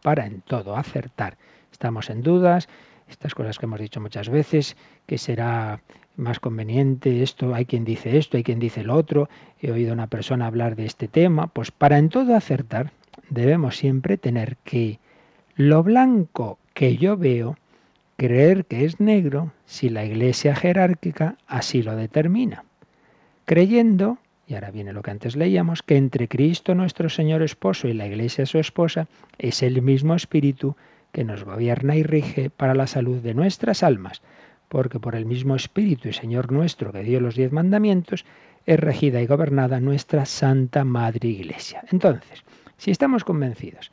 [0.06, 1.36] para en todo acertar.
[1.72, 2.70] Estamos en dudas,
[3.10, 5.82] estas cosas que hemos dicho muchas veces, que será
[6.16, 9.94] más conveniente esto, hay quien dice esto, hay quien dice lo otro, he oído a
[9.94, 12.92] una persona hablar de este tema, pues para en todo acertar
[13.30, 15.00] debemos siempre tener que
[15.56, 17.58] lo blanco que yo veo,
[18.18, 22.66] creer que es negro si la iglesia jerárquica así lo determina,
[23.46, 27.94] creyendo, y ahora viene lo que antes leíamos, que entre Cristo nuestro Señor esposo y
[27.94, 30.76] la iglesia su esposa es el mismo espíritu
[31.12, 34.22] que nos gobierna y rige para la salud de nuestras almas,
[34.68, 38.26] porque por el mismo espíritu y Señor nuestro que dio los diez mandamientos,
[38.66, 41.84] es regida y gobernada nuestra Santa Madre Iglesia.
[41.92, 42.44] Entonces,
[42.78, 43.92] si estamos convencidos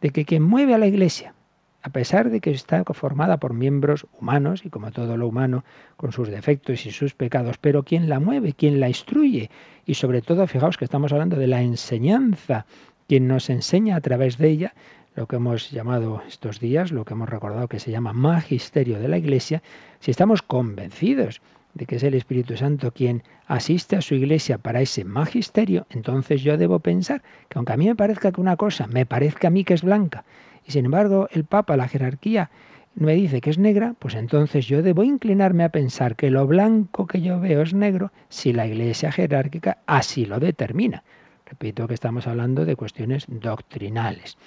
[0.00, 1.34] de que quien mueve a la Iglesia,
[1.82, 5.64] a pesar de que está formada por miembros humanos y como todo lo humano,
[5.96, 9.50] con sus defectos y sus pecados, pero quien la mueve, quien la instruye
[9.84, 12.64] y sobre todo, fijaos que estamos hablando de la enseñanza,
[13.06, 14.74] quien nos enseña a través de ella
[15.14, 19.08] lo que hemos llamado estos días, lo que hemos recordado que se llama magisterio de
[19.08, 19.62] la Iglesia,
[20.00, 21.40] si estamos convencidos
[21.74, 26.42] de que es el Espíritu Santo quien asiste a su iglesia para ese magisterio, entonces
[26.42, 29.50] yo debo pensar que aunque a mí me parezca que una cosa me parezca a
[29.50, 30.24] mí que es blanca,
[30.64, 32.50] y sin embargo el Papa, la jerarquía,
[32.94, 37.06] me dice que es negra, pues entonces yo debo inclinarme a pensar que lo blanco
[37.06, 41.02] que yo veo es negro si la iglesia jerárquica así lo determina.
[41.44, 44.38] Repito que estamos hablando de cuestiones doctrinales.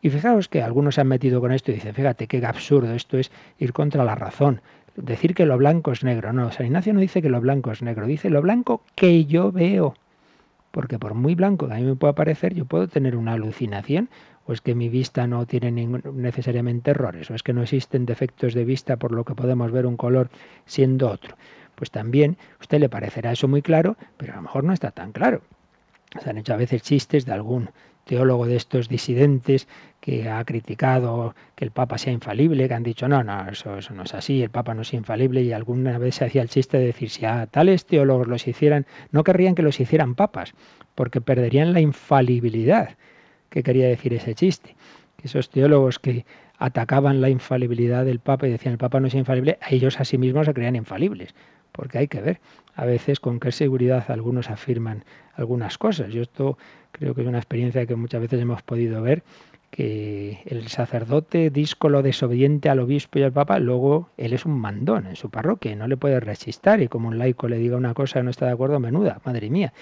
[0.00, 3.18] Y fijaos que algunos se han metido con esto y dicen, fíjate qué absurdo, esto
[3.18, 4.60] es ir contra la razón
[5.02, 6.32] decir que lo blanco es negro.
[6.32, 9.52] No, San Ignacio no dice que lo blanco es negro, dice lo blanco que yo
[9.52, 9.94] veo.
[10.70, 14.10] Porque por muy blanco que a mí me pueda parecer, yo puedo tener una alucinación,
[14.46, 18.54] o es que mi vista no tiene necesariamente errores, o es que no existen defectos
[18.54, 20.30] de vista por lo que podemos ver un color
[20.66, 21.36] siendo otro.
[21.74, 25.12] Pues también usted le parecerá eso muy claro, pero a lo mejor no está tan
[25.12, 25.42] claro.
[26.22, 27.70] Se han hecho a veces chistes de algún
[28.04, 29.68] teólogo de estos disidentes
[30.00, 33.94] que ha criticado que el Papa sea infalible, que han dicho, no, no, eso, eso
[33.94, 36.78] no es así, el Papa no es infalible, y alguna vez se hacía el chiste
[36.78, 40.54] de decir, si a tales teólogos los hicieran, no querrían que los hicieran papas,
[40.94, 42.96] porque perderían la infalibilidad.
[43.50, 44.76] ¿Qué quería decir ese chiste?
[45.16, 46.24] Que esos teólogos que
[46.58, 50.18] atacaban la infalibilidad del Papa y decían el Papa no es infalible, ellos a sí
[50.18, 51.34] mismos se creían infalibles,
[51.72, 52.40] porque hay que ver
[52.74, 56.12] a veces con qué seguridad algunos afirman algunas cosas.
[56.12, 56.58] Yo esto
[56.92, 59.22] creo que es una experiencia que muchas veces hemos podido ver
[59.70, 65.06] que el sacerdote díscolo desobediente al obispo y al papa, luego él es un mandón
[65.06, 68.20] en su parroquia, no le puede resistir y como un laico le diga una cosa
[68.20, 69.72] y no está de acuerdo, menuda, madre mía.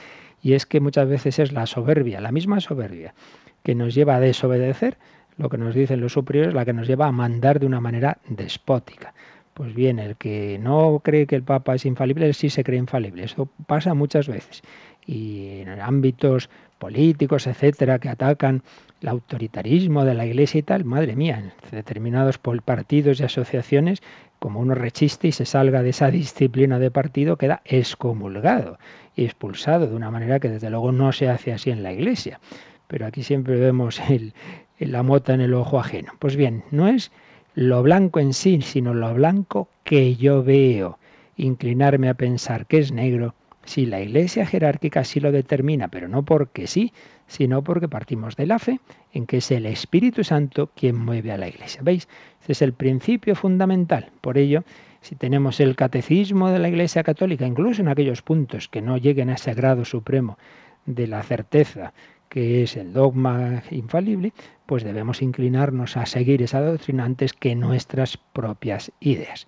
[0.43, 3.15] Y es que muchas veces es la soberbia, la misma soberbia,
[3.63, 4.99] que nos lleva a desobedecer
[5.39, 8.19] lo que nos dicen los superiores, la que nos lleva a mandar de una manera
[8.29, 9.15] despótica.
[9.55, 12.79] Pues bien, el que no cree que el Papa es infalible, él sí se cree
[12.79, 13.25] infalible.
[13.25, 14.63] Eso pasa muchas veces.
[15.07, 18.63] Y en ámbitos políticos, etcétera, que atacan
[19.03, 24.03] el autoritarismo de la Iglesia y tal, madre mía, determinados partidos y asociaciones,
[24.39, 28.79] como uno rechiste y se salga de esa disciplina de partido, queda excomulgado
[29.15, 32.41] y expulsado de una manera que desde luego no se hace así en la Iglesia.
[32.87, 34.35] Pero aquí siempre vemos el,
[34.79, 36.13] la mota en el ojo ajeno.
[36.19, 37.11] Pues bien, no es
[37.55, 40.99] lo blanco en sí, sino lo blanco que yo veo.
[41.37, 46.25] Inclinarme a pensar que es negro si la Iglesia jerárquica sí lo determina, pero no
[46.25, 46.93] porque sí,
[47.27, 48.81] sino porque partimos de la fe
[49.13, 51.81] en que es el Espíritu Santo quien mueve a la Iglesia.
[51.83, 52.09] ¿Veis?
[52.43, 54.11] Ese es el principio fundamental.
[54.21, 54.65] Por ello,
[55.01, 59.31] si tenemos el catecismo de la Iglesia Católica, incluso en aquellos puntos que no lleguen
[59.31, 60.39] a ese grado supremo
[60.85, 61.93] de la certeza
[62.29, 64.33] que es el dogma infalible,
[64.67, 69.47] pues debemos inclinarnos a seguir esa doctrina antes que nuestras propias ideas.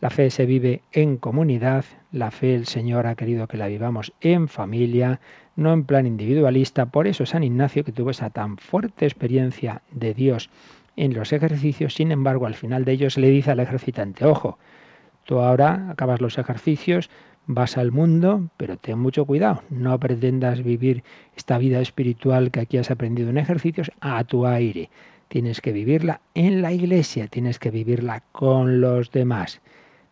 [0.00, 4.12] La fe se vive en comunidad, la fe el Señor ha querido que la vivamos
[4.20, 5.20] en familia,
[5.56, 6.86] no en plan individualista.
[6.86, 10.50] Por eso San Ignacio, que tuvo esa tan fuerte experiencia de Dios
[10.94, 14.56] en los ejercicios, sin embargo, al final de ellos le dice al ejercitante, ojo,
[15.24, 17.10] tú ahora acabas los ejercicios,
[17.46, 21.02] vas al mundo, pero ten mucho cuidado, no pretendas vivir
[21.36, 24.90] esta vida espiritual que aquí has aprendido en ejercicios a tu aire.
[25.26, 29.60] Tienes que vivirla en la iglesia, tienes que vivirla con los demás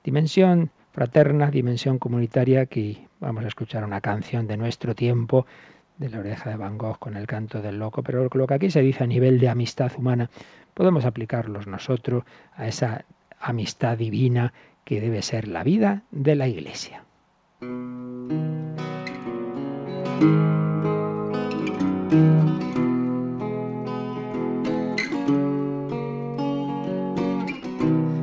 [0.07, 5.47] dimensión fraterna, dimensión comunitaria, que vamos a escuchar una canción de nuestro tiempo,
[5.99, 8.71] de la oreja de Van Gogh con el canto del loco, pero lo que aquí
[8.71, 10.31] se dice a nivel de amistad humana,
[10.75, 12.23] podemos aplicarlos nosotros
[12.55, 13.05] a esa
[13.41, 14.53] amistad divina
[14.85, 17.03] que debe ser la vida de la Iglesia.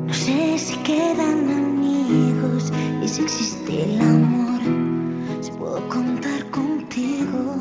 [0.07, 1.52] No sé si quedan
[3.01, 4.61] y si existe el amor,
[5.41, 7.55] si puedo contar contigo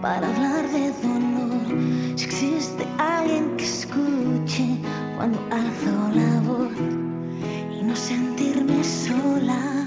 [0.00, 4.78] para hablar de dolor, si existe alguien que escuche
[5.16, 6.72] cuando alzo la voz
[7.78, 9.86] y no sentirme sola.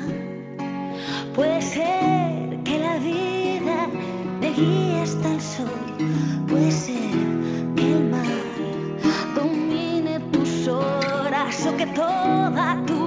[1.36, 3.88] Puede ser que la vida
[4.40, 5.96] me guíe hasta el sol,
[6.48, 7.18] puede ser
[7.76, 8.26] que el mar
[9.36, 12.99] domine tus horas o que toda tu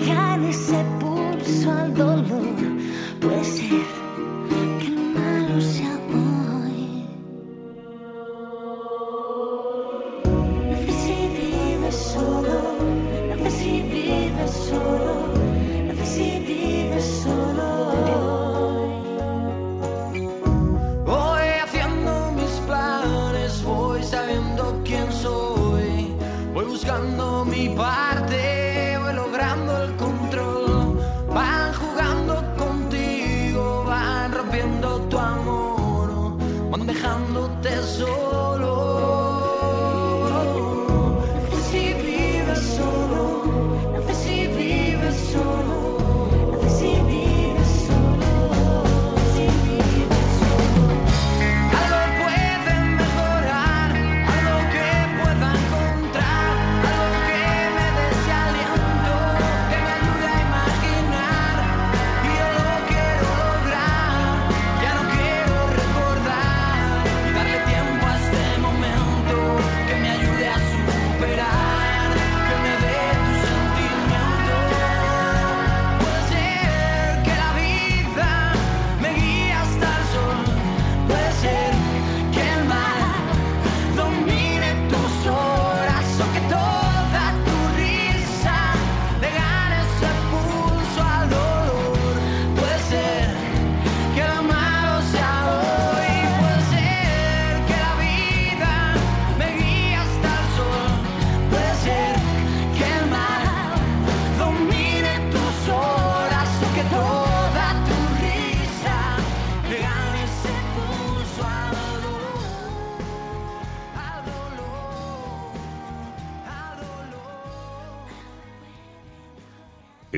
[0.00, 2.56] gane ese pulso al dolor.
[3.20, 4.03] Puede ser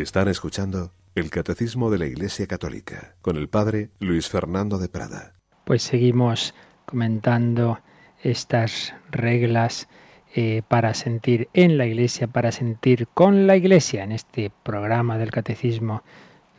[0.07, 5.35] Están escuchando el Catecismo de la Iglesia Católica con el Padre Luis Fernando de Prada.
[5.65, 7.81] Pues seguimos comentando
[8.23, 9.89] estas reglas
[10.33, 15.33] eh, para sentir en la Iglesia, para sentir con la Iglesia, en este programa del
[15.33, 16.05] Catecismo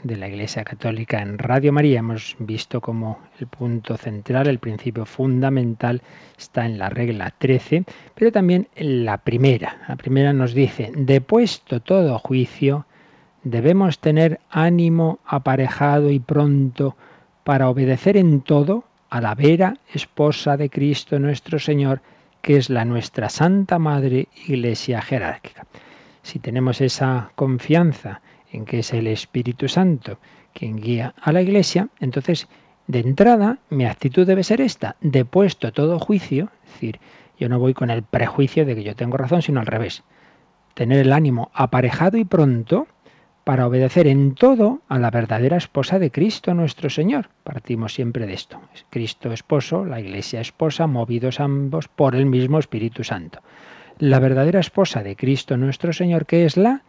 [0.03, 1.99] de la Iglesia Católica en Radio María.
[1.99, 6.01] Hemos visto como el punto central, el principio fundamental,
[6.37, 9.85] está en la regla 13, pero también en la primera.
[9.87, 12.85] La primera nos dice, depuesto todo juicio,
[13.43, 16.95] debemos tener ánimo aparejado y pronto
[17.43, 22.01] para obedecer en todo a la vera esposa de Cristo nuestro Señor,
[22.41, 25.65] que es la nuestra Santa Madre Iglesia jerárquica.
[26.23, 28.21] Si tenemos esa confianza
[28.51, 30.19] en que es el Espíritu Santo
[30.53, 32.47] quien guía a la Iglesia, entonces
[32.87, 36.99] de entrada mi actitud debe ser esta, depuesto todo juicio, es decir,
[37.39, 40.03] yo no voy con el prejuicio de que yo tengo razón, sino al revés,
[40.73, 42.87] tener el ánimo aparejado y pronto
[43.47, 47.29] para obedecer en todo a la verdadera esposa de Cristo nuestro Señor.
[47.45, 48.59] Partimos siempre de esto.
[48.89, 53.39] Cristo esposo, la Iglesia esposa, movidos ambos por el mismo Espíritu Santo.
[53.99, 56.83] La verdadera esposa de Cristo nuestro Señor, que es la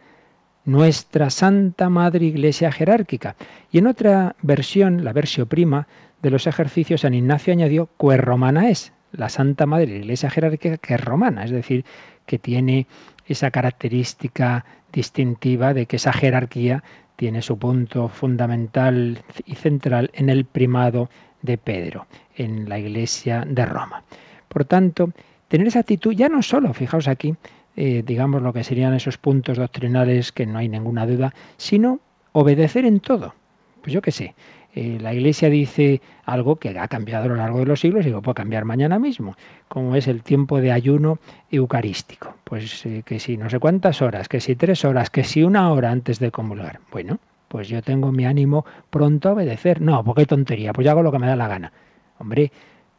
[0.65, 3.37] nuestra Santa Madre Iglesia jerárquica.
[3.71, 5.87] Y en otra versión, la versión prima
[6.21, 10.95] de los ejercicios, San Ignacio añadió, que romana es, la Santa Madre Iglesia jerárquica que
[10.95, 11.85] es romana, es decir,
[12.25, 12.85] que tiene
[13.25, 16.83] esa característica distintiva de que esa jerarquía
[17.15, 21.09] tiene su punto fundamental y central en el primado
[21.41, 24.03] de Pedro, en la Iglesia de Roma.
[24.47, 25.11] Por tanto,
[25.47, 27.35] tener esa actitud ya no solo, fijaos aquí,
[27.75, 31.99] eh, digamos lo que serían esos puntos doctrinales que no hay ninguna duda, sino
[32.31, 33.35] obedecer en todo.
[33.81, 34.35] Pues yo qué sé,
[34.75, 38.09] eh, la Iglesia dice algo que ha cambiado a lo largo de los siglos y
[38.09, 39.35] lo puede cambiar mañana mismo,
[39.67, 42.35] como es el tiempo de ayuno eucarístico.
[42.43, 45.71] Pues eh, que si no sé cuántas horas, que si tres horas, que si una
[45.71, 46.79] hora antes de comulgar.
[46.91, 49.81] Bueno, pues yo tengo mi ánimo pronto a obedecer.
[49.81, 51.73] No, porque tontería, pues yo hago lo que me da la gana.
[52.19, 52.51] Hombre,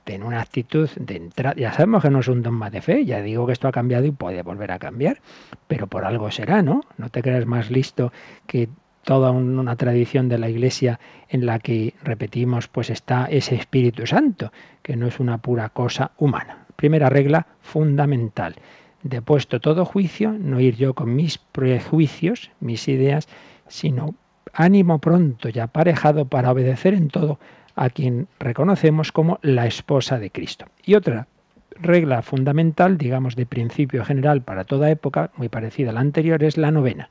[0.05, 1.55] ten una actitud de entrada.
[1.57, 4.07] Ya sabemos que no es un dogma de fe, ya digo que esto ha cambiado
[4.07, 5.21] y puede volver a cambiar,
[5.69, 6.83] pero por algo será, ¿no?
[6.99, 8.13] No te creas más listo
[8.47, 8.69] que
[9.05, 14.53] toda una tradición de la Iglesia en la que repetimos, pues está ese Espíritu Santo,
[14.83, 16.67] que no es una pura cosa humana.
[16.77, 18.57] Primera regla fundamental.
[19.03, 23.29] Depuesto todo juicio, no ir yo con mis prejuicios, mis ideas,
[23.69, 24.15] sino
[24.53, 27.39] ánimo pronto y aparejado para obedecer en todo
[27.77, 30.67] a quien reconocemos como la esposa de Cristo.
[30.85, 31.29] Y otra
[31.77, 36.59] regla fundamental, digamos de principio general para toda época, muy parecida a la anterior, es
[36.59, 37.09] la novena,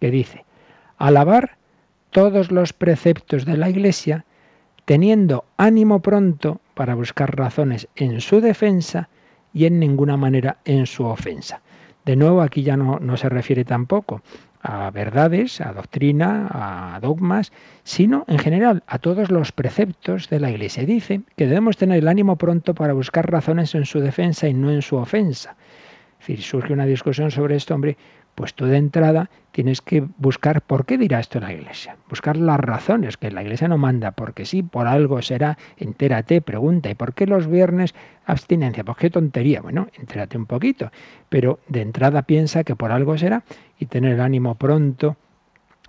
[0.00, 0.44] que dice,
[1.02, 1.56] alabar
[2.10, 4.24] todos los preceptos de la Iglesia,
[4.84, 9.08] teniendo ánimo pronto para buscar razones en su defensa
[9.52, 11.60] y en ninguna manera en su ofensa.
[12.04, 14.22] De nuevo, aquí ya no, no se refiere tampoco
[14.62, 17.50] a verdades, a doctrina, a dogmas,
[17.82, 20.84] sino en general a todos los preceptos de la Iglesia.
[20.84, 24.70] Dice que debemos tener el ánimo pronto para buscar razones en su defensa y no
[24.70, 25.56] en su ofensa.
[26.20, 27.96] Es decir, surge una discusión sobre esto, hombre,
[28.34, 32.58] pues tú de entrada tienes que buscar por qué dirá esto la Iglesia, buscar las
[32.58, 37.12] razones, que la Iglesia no manda, porque sí, por algo será, entérate, pregunta, ¿y por
[37.14, 38.84] qué los viernes abstinencia?
[38.84, 40.90] Pues qué tontería, bueno, entérate un poquito,
[41.28, 43.44] pero de entrada piensa que por algo será
[43.78, 45.16] y tener el ánimo pronto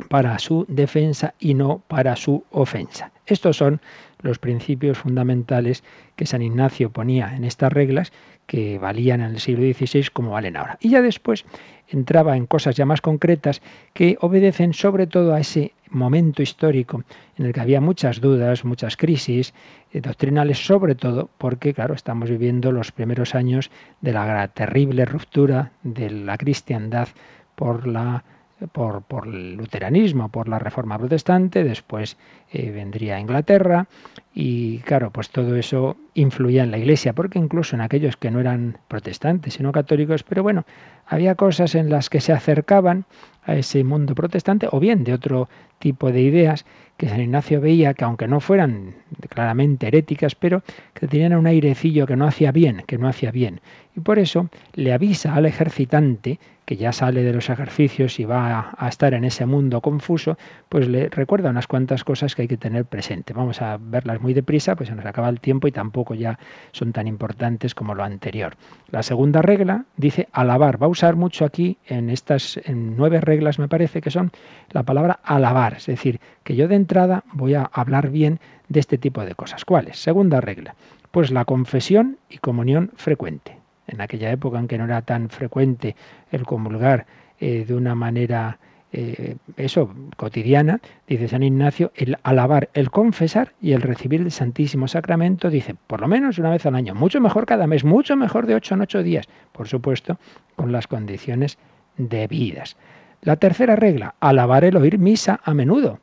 [0.10, 3.12] para su defensa y no para su ofensa.
[3.26, 3.80] Estos son
[4.22, 5.84] los principios fundamentales
[6.16, 8.12] que San Ignacio ponía en estas reglas
[8.48, 10.78] que valían en el siglo XVI como valen ahora.
[10.82, 11.46] Y ya después
[11.88, 13.62] entraba en cosas ya más concretas
[13.94, 17.04] que obedecen sobre todo a ese momento histórico
[17.38, 19.54] en el que había muchas dudas, muchas crisis
[19.92, 23.70] eh, doctrinales, sobre todo porque, claro, estamos viviendo los primeros años
[24.02, 27.08] de la terrible ruptura de la cristiandad
[27.56, 28.24] por la
[28.68, 32.18] por, el luteranismo, por la reforma protestante, después
[32.52, 33.88] eh, vendría Inglaterra
[34.34, 38.40] y claro, pues todo eso influía en la iglesia, porque incluso en aquellos que no
[38.40, 40.66] eran protestantes, sino católicos, pero bueno,
[41.08, 43.06] había cosas en las que se acercaban
[43.44, 45.50] a ese mundo protestante o bien de otro
[45.80, 46.66] tipo de ideas
[46.98, 48.96] que San Ignacio veía que aunque no fueran
[49.30, 53.60] claramente heréticas, pero que tenían un airecillo que no hacía bien, que no hacía bien.
[53.96, 58.74] Y por eso le avisa al ejercitante que ya sale de los ejercicios y va
[58.78, 60.38] a, estar en ese mundo confuso,
[60.70, 63.34] pues le recuerda unas cuantas cosas que hay que tener presente.
[63.34, 66.40] Vamos a verlas muy deprisa, pues se nos acaba el tiempo y tampoco ya
[66.72, 68.56] son tan importantes como lo anterior.
[68.90, 70.78] La segunda regla dice alabar.
[70.94, 74.32] Usar mucho aquí en estas en nueve reglas, me parece que son
[74.70, 78.40] la palabra alabar, es decir, que yo de entrada voy a hablar bien
[78.70, 79.66] de este tipo de cosas.
[79.66, 79.98] ¿Cuáles?
[79.98, 80.76] Segunda regla,
[81.12, 85.96] pues la confesión y comunión frecuente en aquella época en que no era tan frecuente
[86.32, 87.06] el comulgar
[87.40, 88.60] eh, de una manera
[88.96, 94.88] eh, eso cotidiana, dice San Ignacio, el alabar, el confesar y el recibir el Santísimo
[94.88, 98.46] Sacramento, dice, por lo menos una vez al año, mucho mejor cada mes, mucho mejor
[98.46, 100.20] de ocho en ocho días, por supuesto,
[100.56, 101.58] con las condiciones
[101.98, 102.78] debidas.
[103.22, 106.00] La tercera regla, alabar el oír misa a menudo.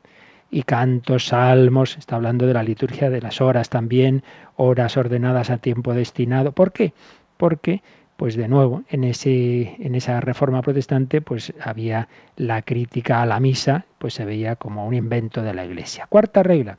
[0.53, 4.21] Y cantos, salmos, está hablando de la liturgia de las horas también,
[4.57, 6.51] horas ordenadas a tiempo destinado.
[6.51, 6.93] ¿Por qué?
[7.41, 7.81] porque
[8.21, 13.39] pues de nuevo, en, ese, en esa reforma protestante, pues había la crítica a la
[13.39, 16.05] misa, pues se veía como un invento de la Iglesia.
[16.07, 16.77] Cuarta regla,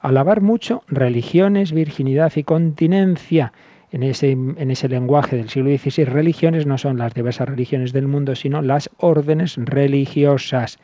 [0.00, 3.52] alabar mucho religiones, virginidad y continencia.
[3.92, 8.08] En ese, en ese lenguaje del siglo XVI, religiones no son las diversas religiones del
[8.08, 10.78] mundo, sino las órdenes religiosas.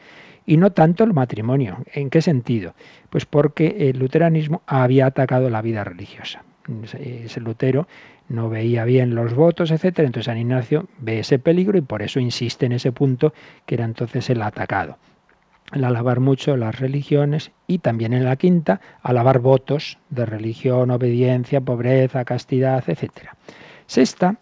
[0.45, 1.79] Y no tanto el matrimonio.
[1.95, 2.75] ¿En qué sentido?
[3.09, 6.45] Pues porque el luteranismo había atacado la vida religiosa.
[6.99, 7.87] Ese Lutero
[8.29, 10.07] no veía bien los votos, etcétera.
[10.07, 13.35] Entonces San Ignacio ve ese peligro y por eso insiste en ese punto
[13.67, 14.99] que era entonces el atacado.
[15.73, 21.61] El alabar mucho las religiones y también en la quinta, alabar votos de religión, obediencia,
[21.61, 23.37] pobreza, castidad, etcétera.
[23.87, 24.37] Sexta,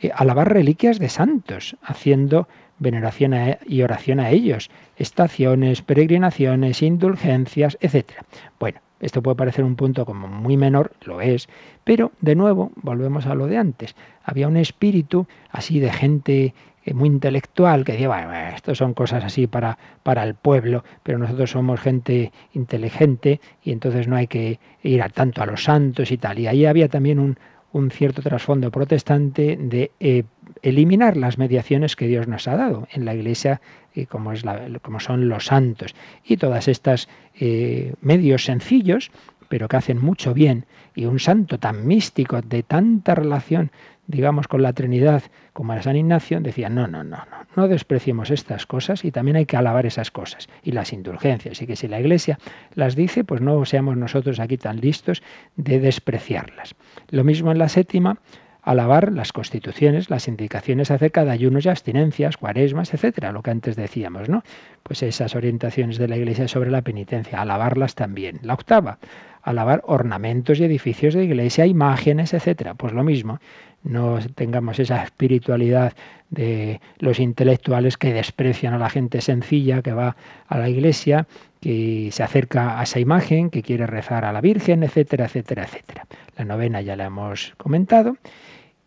[0.00, 2.48] eh, alabar reliquias de santos, haciendo
[2.78, 3.34] veneración
[3.66, 8.24] y oración a ellos, estaciones, peregrinaciones, indulgencias, etcétera.
[8.58, 11.48] Bueno, esto puede parecer un punto como muy menor, lo es,
[11.84, 13.94] pero de nuevo volvemos a lo de antes.
[14.22, 19.24] Había un espíritu así de gente eh, muy intelectual que decía, bueno, esto son cosas
[19.24, 24.58] así para, para el pueblo, pero nosotros somos gente inteligente y entonces no hay que
[24.82, 26.38] ir a tanto a los santos y tal.
[26.38, 27.38] Y ahí había también un,
[27.74, 30.22] un cierto trasfondo protestante de eh,
[30.62, 33.60] eliminar las mediaciones que Dios nos ha dado en la Iglesia,
[33.94, 34.44] eh, como, es
[34.82, 35.94] como son los santos.
[36.24, 39.10] Y todas estas eh, medios sencillos,
[39.48, 43.70] pero que hacen mucho bien, y un santo tan místico, de tanta relación
[44.06, 45.22] digamos, con la Trinidad
[45.52, 49.36] como a San Ignacio, decía, no, no, no, no, no despreciemos estas cosas y también
[49.36, 51.60] hay que alabar esas cosas y las indulgencias.
[51.62, 52.38] Y que si la Iglesia
[52.74, 55.22] las dice, pues no seamos nosotros aquí tan listos
[55.56, 56.74] de despreciarlas.
[57.10, 58.18] Lo mismo en la séptima,
[58.64, 63.76] alabar las constituciones, las indicaciones acerca de ayunos y abstinencias, cuaresmas, etcétera, lo que antes
[63.76, 64.42] decíamos, ¿no?
[64.82, 68.40] Pues esas orientaciones de la Iglesia sobre la penitencia, alabarlas también.
[68.42, 68.98] La octava,
[69.42, 72.74] alabar ornamentos y edificios de iglesia, imágenes, etcétera.
[72.74, 73.38] Pues lo mismo,
[73.84, 75.92] no tengamos esa espiritualidad
[76.30, 80.16] de los intelectuales que desprecian a la gente sencilla que va
[80.48, 81.26] a la iglesia,
[81.60, 86.06] que se acerca a esa imagen, que quiere rezar a la Virgen, etcétera, etcétera, etcétera.
[86.36, 88.16] La novena ya la hemos comentado.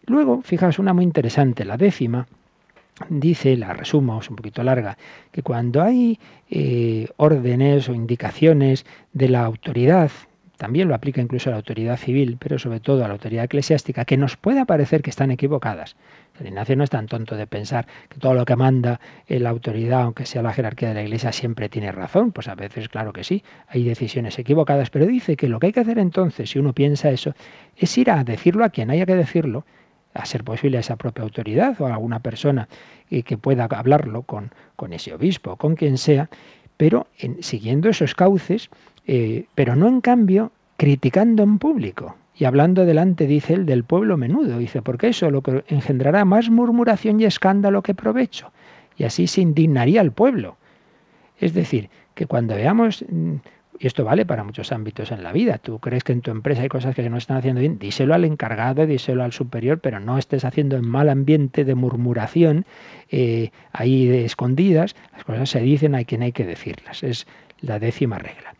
[0.06, 2.28] Luego, fijaos una muy interesante, la décima,
[3.10, 4.98] dice, la resumo, es un poquito larga,
[5.32, 6.20] que cuando hay
[6.50, 10.12] eh, órdenes o indicaciones de la autoridad,
[10.58, 14.05] también lo aplica incluso a la autoridad civil, pero sobre todo a la autoridad eclesiástica,
[14.05, 15.95] que nos pueda parecer que están equivocadas.
[16.39, 20.01] El Ignacio no es tan tonto de pensar que todo lo que manda la autoridad,
[20.01, 22.32] aunque sea la jerarquía de la Iglesia, siempre tiene razón.
[22.32, 25.74] Pues a veces, claro que sí, hay decisiones equivocadas, pero dice que lo que hay
[25.74, 27.34] que hacer entonces, si uno piensa eso,
[27.76, 29.66] es ir a decirlo a quien haya que decirlo,
[30.14, 32.68] a ser posible a esa propia autoridad o a alguna persona
[33.10, 36.30] que pueda hablarlo con, con ese obispo, con quien sea,
[36.78, 38.70] pero en, siguiendo esos cauces,
[39.08, 44.16] eh, pero no en cambio criticando en público y hablando delante, dice él, del pueblo
[44.16, 44.60] menudo.
[44.60, 48.51] Dice, porque eso lo que engendrará más murmuración y escándalo que provecho.
[48.95, 50.58] Y así se indignaría el pueblo.
[51.39, 53.36] Es decir, que cuando veamos mm,
[53.80, 55.60] y esto vale para muchos ámbitos en la vida.
[55.60, 58.26] Tú crees que en tu empresa hay cosas que no están haciendo bien, díselo al
[58.26, 62.66] encargado, díselo al superior, pero no estés haciendo en mal ambiente de murmuración,
[63.12, 64.95] eh, ahí de escondidas.
[65.14, 67.03] Las cosas se dicen a quien hay que decirlas.
[67.03, 67.28] Es
[67.62, 68.55] la décima regla.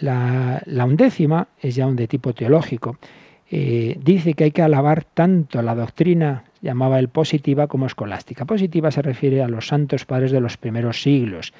[0.00, 2.98] La, undécima es ya un de tipo teológico.
[3.50, 8.46] Eh, dice que hay que alabar tanto la doctrina llamaba el positiva como escolástica.
[8.46, 11.52] Positiva se refiere a los santos padres de los primeros siglos.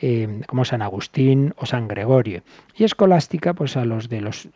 [0.00, 2.42] Eh, como San Agustín o San Gregorio.
[2.76, 4.48] Y escolástica, pues a los de los,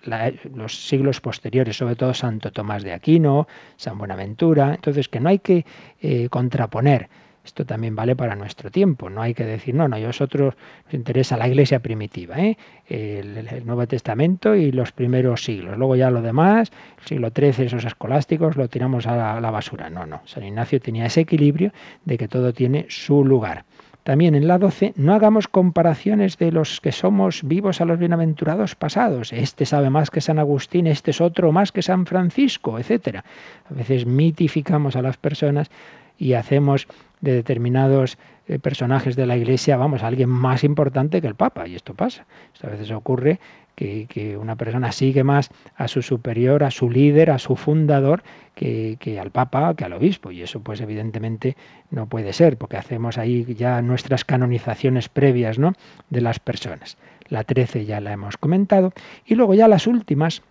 [0.55, 4.73] los, siglos posteriores, sobre todo Santo Tomás de Aquino, San Buenaventura.
[4.73, 5.67] Entonces, que no hay que
[6.01, 7.09] eh, contraponer.
[7.45, 9.11] Esto también vale para nuestro tiempo.
[9.11, 10.55] No hay que decir, no, no, a vosotros
[10.87, 12.57] os interesa la iglesia primitiva, ¿eh?
[12.89, 15.77] el, Nuevo Testamento y los primeros siglos.
[15.77, 16.71] Luego ya lo demás,
[17.01, 19.91] el siglo XIII, esos escolásticos, lo tiramos a la, a la basura.
[19.91, 20.23] No, no.
[20.25, 21.73] San Ignacio tenía ese equilibrio
[22.05, 23.65] de que todo tiene su lugar.
[24.03, 28.75] También en la 12, no hagamos comparaciones de los que somos vivos a los bienaventurados
[28.75, 29.33] pasados.
[29.33, 33.19] Este sabe más que San Agustín, este es otro más que San Francisco, etc.
[33.71, 35.71] A veces mitificamos a las personas
[36.19, 36.89] y hacemos
[37.23, 38.19] de determinados
[38.49, 41.67] eh, personajes de la Iglesia, vamos, a alguien más importante que el Papa.
[41.67, 42.27] Y esto pasa.
[42.53, 43.41] Esto a veces ocurre
[43.75, 48.23] que, una persona sigue más a su superior, a su líder, a su fundador,
[48.55, 50.31] que, que, al Papa, que al obispo.
[50.31, 51.57] Y eso pues evidentemente
[51.91, 55.73] no puede ser, porque hacemos ahí ya nuestras canonizaciones previas ¿no?
[56.11, 56.99] de las personas.
[57.29, 58.93] La 13 ya la hemos comentado.
[59.25, 60.43] Y luego ya las últimas,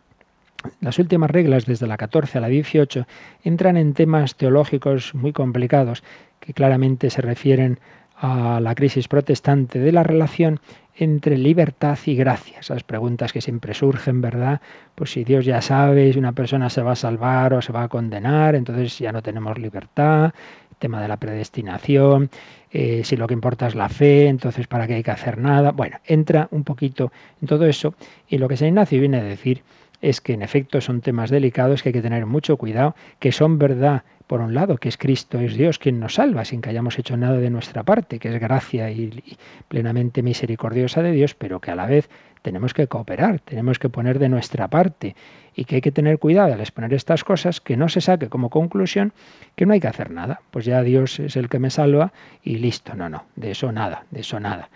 [0.79, 3.05] las últimas reglas, desde la 14 a la 18,
[3.43, 6.03] entran en temas teológicos muy complicados
[6.39, 7.79] que claramente se refieren
[8.21, 10.59] a la crisis protestante de la relación
[10.95, 12.59] entre libertad y gracia.
[12.59, 14.61] Esas preguntas que siempre surgen, ¿verdad?
[14.93, 17.83] Pues si Dios ya sabe si una persona se va a salvar o se va
[17.83, 20.33] a condenar, entonces ya no tenemos libertad.
[20.69, 22.29] El tema de la predestinación,
[22.71, 25.71] eh, si lo que importa es la fe, entonces ¿para qué hay que hacer nada?
[25.71, 27.95] Bueno, entra un poquito en todo eso
[28.27, 29.63] y lo que San Ignacio viene a decir
[30.01, 33.59] es que en efecto son temas delicados que hay que tener mucho cuidado, que son
[33.59, 36.97] verdad por un lado, que es Cristo, es Dios quien nos salva, sin que hayamos
[36.97, 39.37] hecho nada de nuestra parte, que es gracia y,
[39.67, 42.09] plenamente misericordiosa de Dios, pero que a la vez
[42.41, 45.17] tenemos que cooperar, tenemos que poner de nuestra parte
[45.53, 48.49] y que hay que tener cuidado al exponer estas cosas, que no se saque como
[48.49, 49.11] conclusión
[49.57, 52.55] que no hay que hacer nada, pues ya Dios es el que me salva y
[52.55, 54.69] listo, no, no, de eso nada, de eso nada.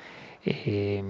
[0.46, 1.02] Eh,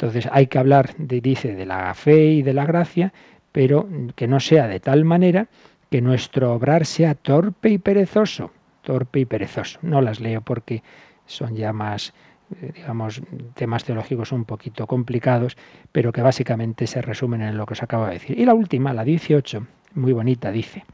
[0.00, 3.12] entonces hay que hablar, de, dice, de la fe y de la gracia,
[3.52, 5.48] pero que no sea de tal manera
[5.90, 9.78] que nuestro obrar sea torpe y perezoso, torpe y perezoso.
[9.82, 10.82] No las leo porque
[11.26, 12.14] son ya más,
[12.60, 13.22] eh, digamos,
[13.54, 15.56] temas teológicos un poquito complicados,
[15.90, 18.38] pero que básicamente se resumen en lo que os acabo de decir.
[18.38, 20.84] Y la última, la 18, muy bonita, dice,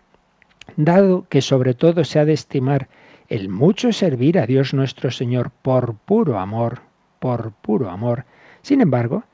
[0.76, 2.88] dado que sobre todo se ha de estimar
[3.28, 6.80] el mucho servir a Dios nuestro Señor por puro amor,
[7.18, 8.24] por puro amor,
[8.62, 9.24] sin embargo,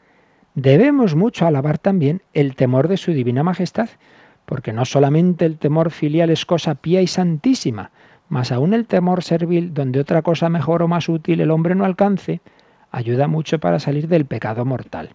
[0.55, 3.89] debemos mucho alabar también el temor de su divina majestad,
[4.45, 7.91] porque no solamente el temor filial es cosa pía y santísima,
[8.29, 11.85] mas aún el temor servil, donde otra cosa mejor o más útil el hombre no
[11.85, 12.41] alcance,
[12.91, 15.11] ayuda mucho para salir del pecado mortal.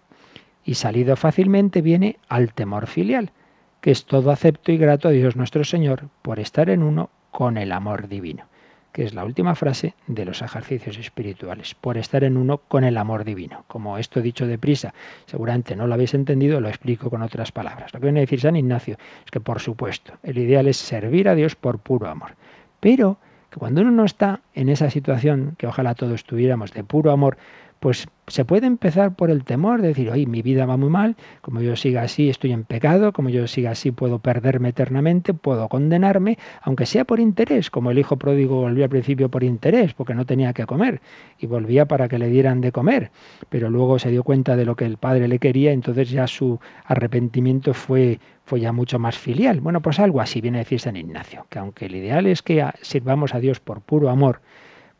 [0.64, 3.32] Y salido fácilmente viene al temor filial,
[3.80, 7.56] que es todo acepto y grato a Dios nuestro Señor por estar en uno con
[7.56, 8.44] el amor divino
[8.92, 12.96] que es la última frase de los ejercicios espirituales, por estar en uno con el
[12.96, 13.64] amor divino.
[13.68, 14.94] Como esto dicho deprisa,
[15.26, 17.92] seguramente no lo habéis entendido, lo explico con otras palabras.
[17.92, 21.28] Lo que viene a decir San Ignacio es que, por supuesto, el ideal es servir
[21.28, 22.32] a Dios por puro amor.
[22.80, 23.18] Pero
[23.50, 27.38] que cuando uno no está en esa situación, que ojalá todos estuviéramos de puro amor,
[27.80, 31.16] pues se puede empezar por el temor de decir, oye, mi vida va muy mal,
[31.40, 35.68] como yo siga así estoy en pecado, como yo siga así puedo perderme eternamente, puedo
[35.68, 40.14] condenarme, aunque sea por interés, como el hijo pródigo volvió al principio por interés, porque
[40.14, 41.00] no tenía que comer,
[41.38, 43.10] y volvía para que le dieran de comer,
[43.48, 46.60] pero luego se dio cuenta de lo que el padre le quería, entonces ya su
[46.84, 49.60] arrepentimiento fue, fue ya mucho más filial.
[49.60, 52.64] Bueno, pues algo así viene a decir San Ignacio, que aunque el ideal es que
[52.82, 54.40] sirvamos a Dios por puro amor,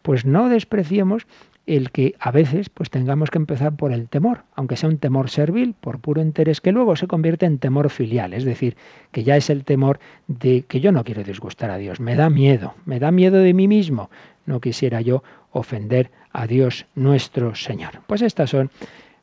[0.03, 1.27] pues no despreciemos
[1.69, 5.29] el que a veces pues tengamos que empezar por el temor, aunque sea un temor
[5.29, 8.77] servil, por puro interés, que luego se convierte en temor filial, es decir,
[9.13, 12.31] que ya es el temor de que yo no quiero disgustar a Dios, me da
[12.31, 14.11] miedo, me da miedo de mí mismo,
[14.47, 18.01] no quisiera yo ofender a Dios nuestro Señor.
[18.07, 18.71] Pues estas son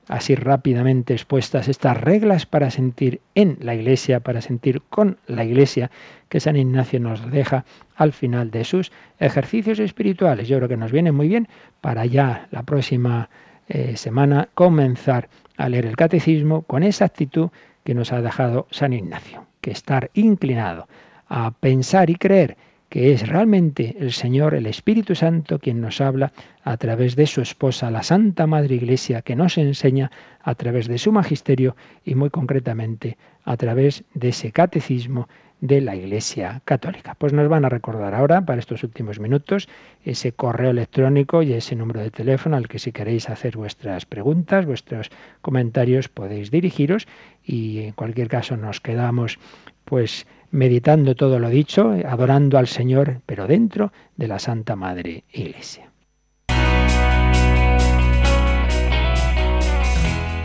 [0.08, 5.91] así rápidamente expuestas estas reglas para sentir en la iglesia, para sentir con la iglesia,
[6.30, 10.47] que San Ignacio nos deja al final de sus ejercicios espirituales.
[10.47, 11.47] Yo creo que nos viene muy bien
[11.82, 13.30] para ya la próxima
[13.68, 17.49] eh, semana comenzar a leer el catecismo con esa actitud
[17.84, 20.88] que nos ha dejado San Ignacio, que estar inclinado
[21.28, 22.58] a pensar y creer
[22.95, 26.31] que es realmente el Señor, el Espíritu Santo, quien nos habla
[26.63, 30.97] a través de su esposa, la Santa Madre Iglesia, que nos enseña a través de
[30.97, 31.75] su magisterio
[32.05, 35.27] y muy concretamente a través de ese catecismo
[35.59, 37.15] de la Iglesia Católica.
[37.15, 39.67] Pues nos van a recordar ahora, para estos últimos minutos,
[40.05, 44.65] ese correo electrónico y ese número de teléfono al que si queréis hacer vuestras preguntas,
[44.65, 47.09] vuestros comentarios, podéis dirigiros
[47.43, 49.37] y en cualquier caso nos quedamos
[49.83, 55.91] pues meditando todo lo dicho, adorando al Señor, pero dentro de la Santa Madre Iglesia.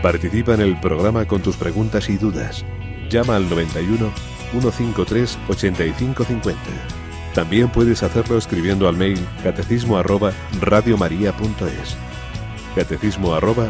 [0.01, 2.65] Participa en el programa con tus preguntas y dudas.
[3.09, 4.11] Llama al 91
[4.51, 6.59] 153 8550.
[7.35, 11.97] También puedes hacerlo escribiendo al mail catecismo arroba radiomaria.es.
[12.75, 13.67] Catecismo arroba.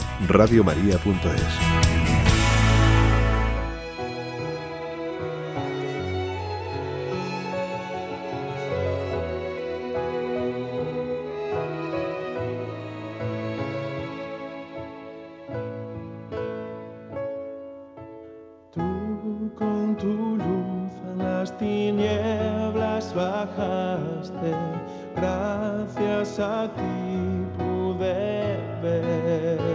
[25.15, 29.70] Gracias a ti pude ver.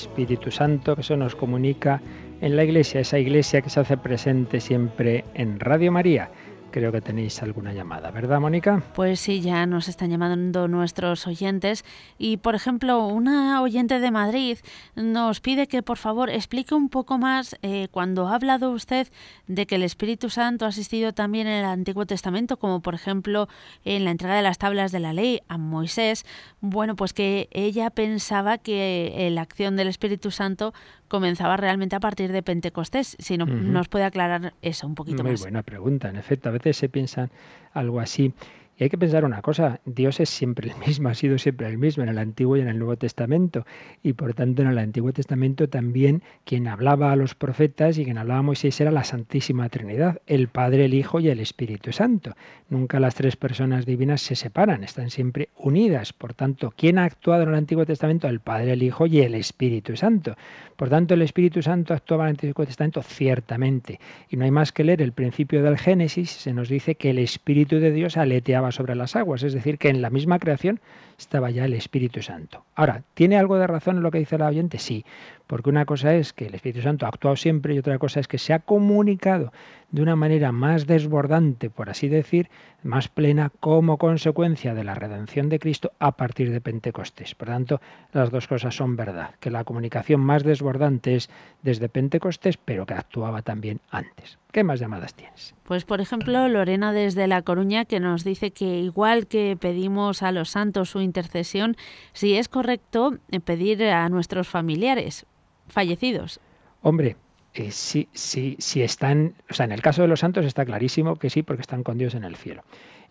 [0.00, 2.00] Espíritu Santo, que eso nos comunica
[2.40, 6.30] en la iglesia, esa iglesia que se hace presente siempre en Radio María.
[6.70, 8.82] Creo que tenéis alguna llamada, ¿verdad, Mónica?
[8.94, 11.84] Pues sí, ya nos están llamando nuestros oyentes
[12.16, 14.58] y, por ejemplo, una oyente de Madrid
[14.94, 19.08] nos pide que, por favor, explique un poco más eh, cuando ha hablado usted
[19.48, 23.48] de que el Espíritu Santo ha asistido también en el Antiguo Testamento, como por ejemplo
[23.84, 26.24] en la entrega de las tablas de la ley a Moisés.
[26.60, 30.72] Bueno, pues que ella pensaba que eh, la acción del Espíritu Santo
[31.10, 33.16] comenzaba realmente a partir de Pentecostés.
[33.18, 35.40] Si no, nos puede aclarar eso un poquito Muy más.
[35.40, 36.08] buena pregunta.
[36.08, 37.28] En efecto, a veces se piensa
[37.74, 38.32] algo así.
[38.80, 41.76] Y hay que pensar una cosa, Dios es siempre el mismo, ha sido siempre el
[41.76, 43.66] mismo en el Antiguo y en el Nuevo Testamento.
[44.02, 48.16] Y por tanto en el Antiguo Testamento también quien hablaba a los profetas y quien
[48.16, 52.34] hablaba a Moisés era la Santísima Trinidad, el Padre, el Hijo y el Espíritu Santo.
[52.70, 56.14] Nunca las tres personas divinas se separan, están siempre unidas.
[56.14, 58.28] Por tanto, ¿quién ha actuado en el Antiguo Testamento?
[58.28, 60.36] El Padre, el Hijo y el Espíritu Santo.
[60.76, 64.00] Por tanto, el Espíritu Santo actuaba en el Antiguo Testamento ciertamente.
[64.30, 67.18] Y no hay más que leer el principio del Génesis, se nos dice que el
[67.18, 70.80] Espíritu de Dios aleteaba sobre las aguas, es decir, que en la misma creación
[71.18, 72.64] estaba ya el Espíritu Santo.
[72.74, 74.78] Ahora, ¿tiene algo de razón en lo que dice la oyente?
[74.78, 75.04] Sí,
[75.50, 78.28] porque una cosa es que el Espíritu Santo ha actuado siempre y otra cosa es
[78.28, 79.52] que se ha comunicado
[79.90, 82.48] de una manera más desbordante, por así decir,
[82.84, 87.34] más plena como consecuencia de la redención de Cristo a partir de Pentecostés.
[87.34, 87.80] Por tanto,
[88.12, 91.28] las dos cosas son verdad, que la comunicación más desbordante es
[91.62, 94.38] desde Pentecostés, pero que actuaba también antes.
[94.52, 95.56] ¿Qué más llamadas tienes?
[95.64, 100.30] Pues por ejemplo, Lorena desde La Coruña que nos dice que igual que pedimos a
[100.30, 101.76] los santos su intercesión,
[102.12, 105.26] si es correcto eh, pedir a nuestros familiares
[105.70, 106.40] fallecidos.
[106.82, 107.16] Hombre,
[107.54, 111.16] eh, sí, sí, sí están, o sea, en el caso de los santos está clarísimo
[111.16, 112.62] que sí, porque están con Dios en el cielo.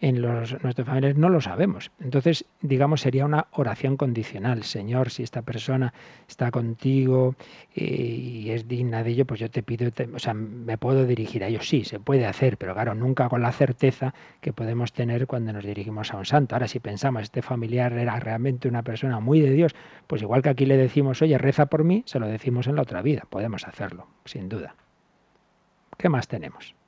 [0.02, 1.92] En los, nuestros familiares no lo sabemos.
[2.00, 4.64] Entonces, digamos, sería una oración condicional.
[4.64, 5.94] Señor, si esta persona
[6.26, 7.36] está contigo
[7.76, 11.44] eh, y es digna de ello, pues yo te pido, o sea, me puedo dirigir
[11.44, 11.68] a ellos.
[11.68, 15.66] Sí, se puede hacer, pero claro, nunca con la certeza que podemos tener cuando nos
[15.66, 16.56] dirigimos a un santo.
[16.56, 19.76] Ahora, si pensamos, este familiar era realmente una persona muy de Dios,
[20.08, 22.84] pues igual que aquí le decimos, oye, reza por mí, se lo decimos en la
[22.84, 23.24] otra vida.
[23.30, 24.76] Podemos hacerlo, sin duda.
[25.98, 26.79] ¿Qué más tenemos?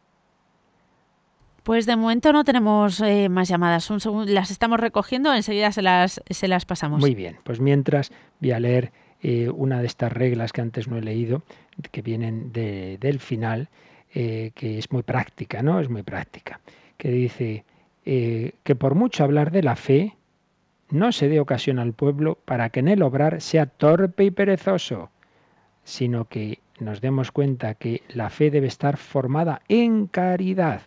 [1.64, 3.90] Pues de momento no tenemos eh, más llamadas.
[3.92, 7.00] Un segundo, las estamos recogiendo, enseguida se las, se las pasamos.
[7.00, 8.92] Muy bien, pues mientras voy a leer
[9.22, 11.44] eh, una de estas reglas que antes no he leído,
[11.92, 13.70] que vienen de- del final,
[14.14, 15.80] eh, que es muy práctica, ¿no?
[15.80, 16.60] Es muy práctica,
[16.98, 17.64] que dice
[18.06, 20.16] eh, que por mucho hablar de la fe,
[20.90, 25.12] no se dé ocasión al pueblo para que en el obrar sea torpe y perezoso,
[25.84, 30.82] sino que nos demos cuenta que la fe debe estar formada en caridad.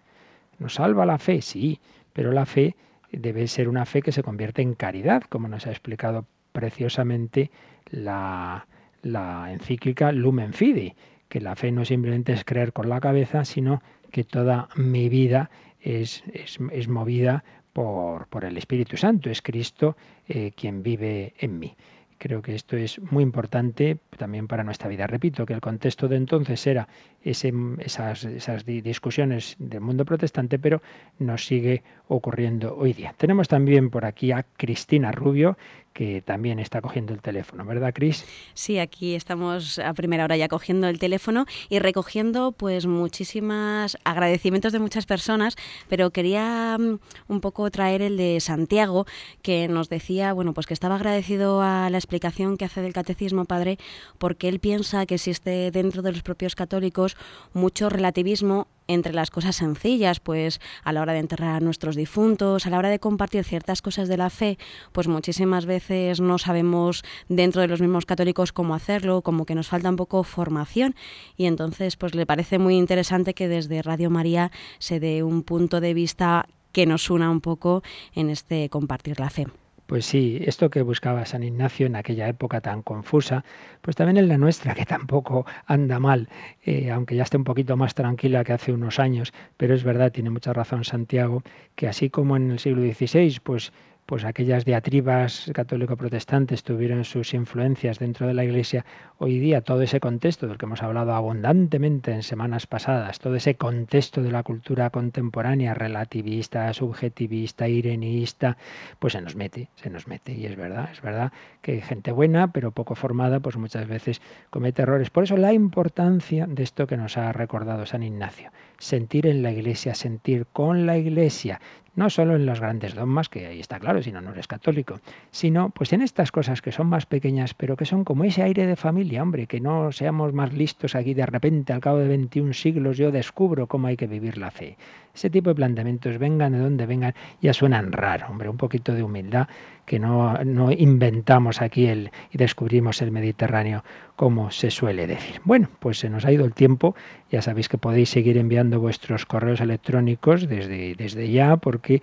[0.65, 1.43] ¿Nos salva la fe?
[1.43, 1.79] Sí,
[2.15, 2.75] pero la fe
[3.13, 7.51] debe ser una fe que se convierte en caridad, como nos ha explicado preciosamente
[7.91, 8.67] la,
[9.03, 10.97] la encíclica Lumen Fidei,
[11.29, 15.51] que la fe no simplemente es creer con la cabeza, sino que toda mi vida
[15.83, 17.45] es, es, es movida
[17.75, 19.99] por, por, el Espíritu Santo, es Cristo
[20.29, 21.77] eh, quien vive en mí.
[22.25, 25.07] Creo que esto es muy importante también para nuestra vida.
[25.07, 26.89] Repito que el contexto de entonces era
[27.23, 30.81] ese, esas, esas, discusiones del mundo protestante, pero
[31.19, 33.15] nos sigue ocurriendo hoy día.
[33.19, 35.59] Tenemos también por aquí a Cristina Rubio,
[35.93, 38.27] que también está cogiendo el teléfono, ¿verdad, Cris?
[38.53, 44.73] Sí, aquí estamos a primera hora ya cogiendo el teléfono y recogiendo pues muchísimas agradecimientos
[44.73, 45.55] de muchas personas,
[45.89, 46.99] pero quería um,
[47.29, 49.07] un poco traer el de Santiago,
[49.41, 53.45] que nos decía, bueno, pues que estaba agradecido a la explicación que hace del catecismo,
[53.45, 53.79] padre,
[54.19, 57.17] porque él piensa que existe dentro de los propios católicos
[57.53, 62.67] mucho relativismo entre las cosas sencillas, pues a la hora de enterrar a nuestros difuntos,
[62.67, 64.59] a la hora de compartir ciertas cosas de la fe,
[64.93, 69.69] pues muchísimas veces no sabemos dentro de los mismos católicos cómo hacerlo, como que nos
[69.69, 70.95] falta un poco formación
[71.37, 75.81] y entonces pues le parece muy interesante que desde Radio María se dé un punto
[75.81, 77.83] de vista que nos una un poco
[78.15, 79.47] en este compartir la fe.
[79.87, 83.45] Pues sí, esto que buscaba San Ignacio en aquella época tan confusa,
[83.83, 86.29] pues también en la nuestra, que tampoco anda mal,
[86.65, 90.11] eh, aunque ya esté un poquito más tranquila que hace unos años, pero es verdad,
[90.11, 91.43] tiene mucha razón Santiago,
[91.75, 93.73] que así como en el siglo XVI, pues
[94.07, 98.85] pues aquellas diatribas católico-protestantes tuvieron sus influencias dentro de la Iglesia,
[99.19, 103.55] hoy día todo ese contexto del que hemos hablado abundantemente en semanas pasadas, todo ese
[103.55, 108.59] contexto de la cultura contemporánea, relativista, subjetivista, irenista,
[108.99, 110.33] pues se nos mete, se nos mete.
[110.33, 111.33] Y es verdad, es verdad
[111.63, 115.11] que gente buena, pero poco formada, pues muchas veces comete errores.
[115.11, 119.53] Por eso la importancia de esto que nos ha recordado San Ignacio, sentir en la
[119.53, 121.61] Iglesia, sentir con la Iglesia,
[121.97, 125.01] no solo en los grandes dogmas, que ahí está claro, si no, no eres católico,
[125.31, 128.67] sino pues en estas cosas que son más pequeñas, pero que son como ese aire
[128.67, 132.53] de familia, hombre, que no seamos más listos aquí de repente, al cabo de 21
[132.53, 134.77] siglos, yo descubro cómo hay que vivir la fe.
[135.15, 139.03] Ese tipo de planteamientos, vengan de donde vengan, ya suenan raro, hombre, un poquito de
[139.03, 139.47] humildad
[139.85, 143.85] que no, no inventamos aquí el, y descubrimos el Mediterráneo
[144.17, 145.41] como se suele decir.
[145.45, 146.95] Bueno, pues se nos ha ido el tiempo.
[147.31, 152.01] Ya sabéis que podéis seguir enviando vuestros correos electrónicos desde, desde ya, porque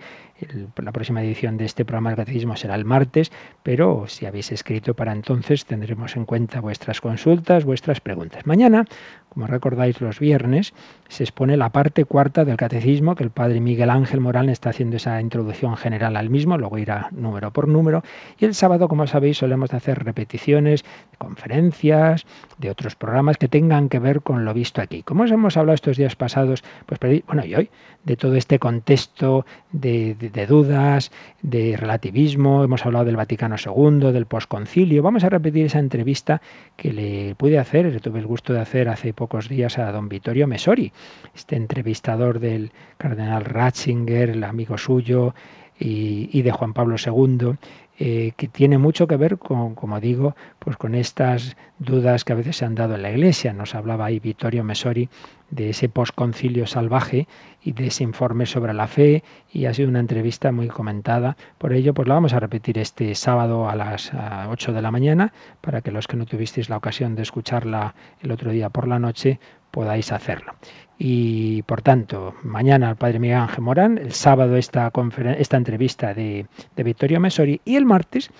[0.76, 4.94] la próxima edición de este programa del Catecismo será el martes, pero si habéis escrito
[4.94, 8.46] para entonces tendremos en cuenta vuestras consultas, vuestras preguntas.
[8.46, 8.84] Mañana,
[9.32, 10.74] como recordáis los viernes,
[11.08, 14.96] se expone la parte cuarta del Catecismo, que el padre Miguel Ángel Morán está haciendo
[14.96, 18.02] esa introducción general al mismo, luego irá número por número,
[18.38, 20.84] y el sábado, como sabéis, solemos hacer repeticiones,
[21.18, 22.26] conferencias,
[22.58, 25.02] de otros programas que tengan que ver con lo visto aquí.
[25.02, 27.70] Como os hemos hablado estos días pasados, pues bueno, y hoy,
[28.04, 31.10] de todo este contexto de, de- de dudas,
[31.42, 36.40] de relativismo, hemos hablado del Vaticano II, del posconcilio, vamos a repetir esa entrevista
[36.76, 40.08] que le pude hacer, le tuve el gusto de hacer hace pocos días a don
[40.08, 40.90] Vittorio Mesori,
[41.32, 45.32] este entrevistador del cardenal Ratzinger, el amigo suyo,
[45.78, 47.56] y, y de Juan Pablo II,
[47.98, 52.36] eh, que tiene mucho que ver con, como digo, pues con estas dudas que a
[52.36, 53.52] veces se han dado en la Iglesia.
[53.52, 55.08] Nos hablaba ahí Vittorio Mesori
[55.50, 57.28] de ese posconcilio salvaje
[57.62, 59.22] y de ese informe sobre la fe
[59.52, 61.36] y ha sido una entrevista muy comentada.
[61.58, 64.90] Por ello, pues la vamos a repetir este sábado a las ah, 8 de la
[64.90, 68.88] mañana para que los que no tuvisteis la ocasión de escucharla el otro día por
[68.88, 69.38] la noche
[69.72, 70.54] podáis hacerlo.
[70.96, 74.92] Y por tanto, mañana el padre Miguel Ángel Morán, el sábado esta,
[75.36, 76.46] esta entrevista de,
[76.76, 78.30] de Vittorio Mesori y el martes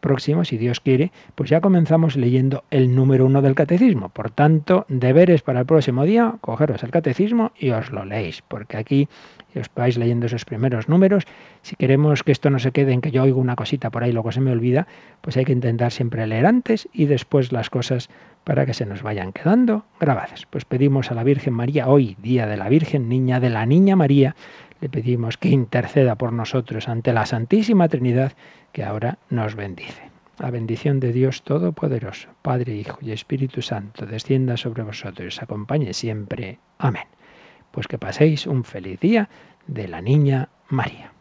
[0.00, 4.08] próximo, si Dios quiere, pues ya comenzamos leyendo el número uno del catecismo.
[4.08, 8.76] Por tanto, deberes para el próximo día, cogeros el catecismo y os lo leéis, porque
[8.78, 9.08] aquí
[9.58, 11.24] os vais leyendo esos primeros números.
[11.62, 14.12] Si queremos que esto no se quede en que yo oigo una cosita por ahí,
[14.12, 14.86] luego se me olvida,
[15.20, 18.08] pues hay que intentar siempre leer antes y después las cosas
[18.44, 20.46] para que se nos vayan quedando grabadas.
[20.50, 23.96] Pues pedimos a la Virgen María, hoy, Día de la Virgen, Niña de la Niña
[23.96, 24.36] María,
[24.80, 28.32] le pedimos que interceda por nosotros ante la Santísima Trinidad
[28.72, 30.10] que ahora nos bendice.
[30.38, 35.42] La bendición de Dios Todopoderoso, Padre, Hijo y Espíritu Santo, descienda sobre vosotros y os
[35.42, 36.58] acompañe siempre.
[36.78, 37.04] Amén.
[37.70, 39.28] Pues que paséis un feliz día
[39.66, 41.12] de la Niña María.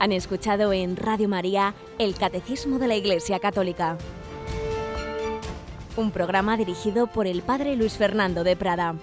[0.00, 3.98] Han escuchado en Radio María el Catecismo de la Iglesia Católica.
[5.96, 8.94] Un programa dirigido por el Padre Luis Fernando de Prada.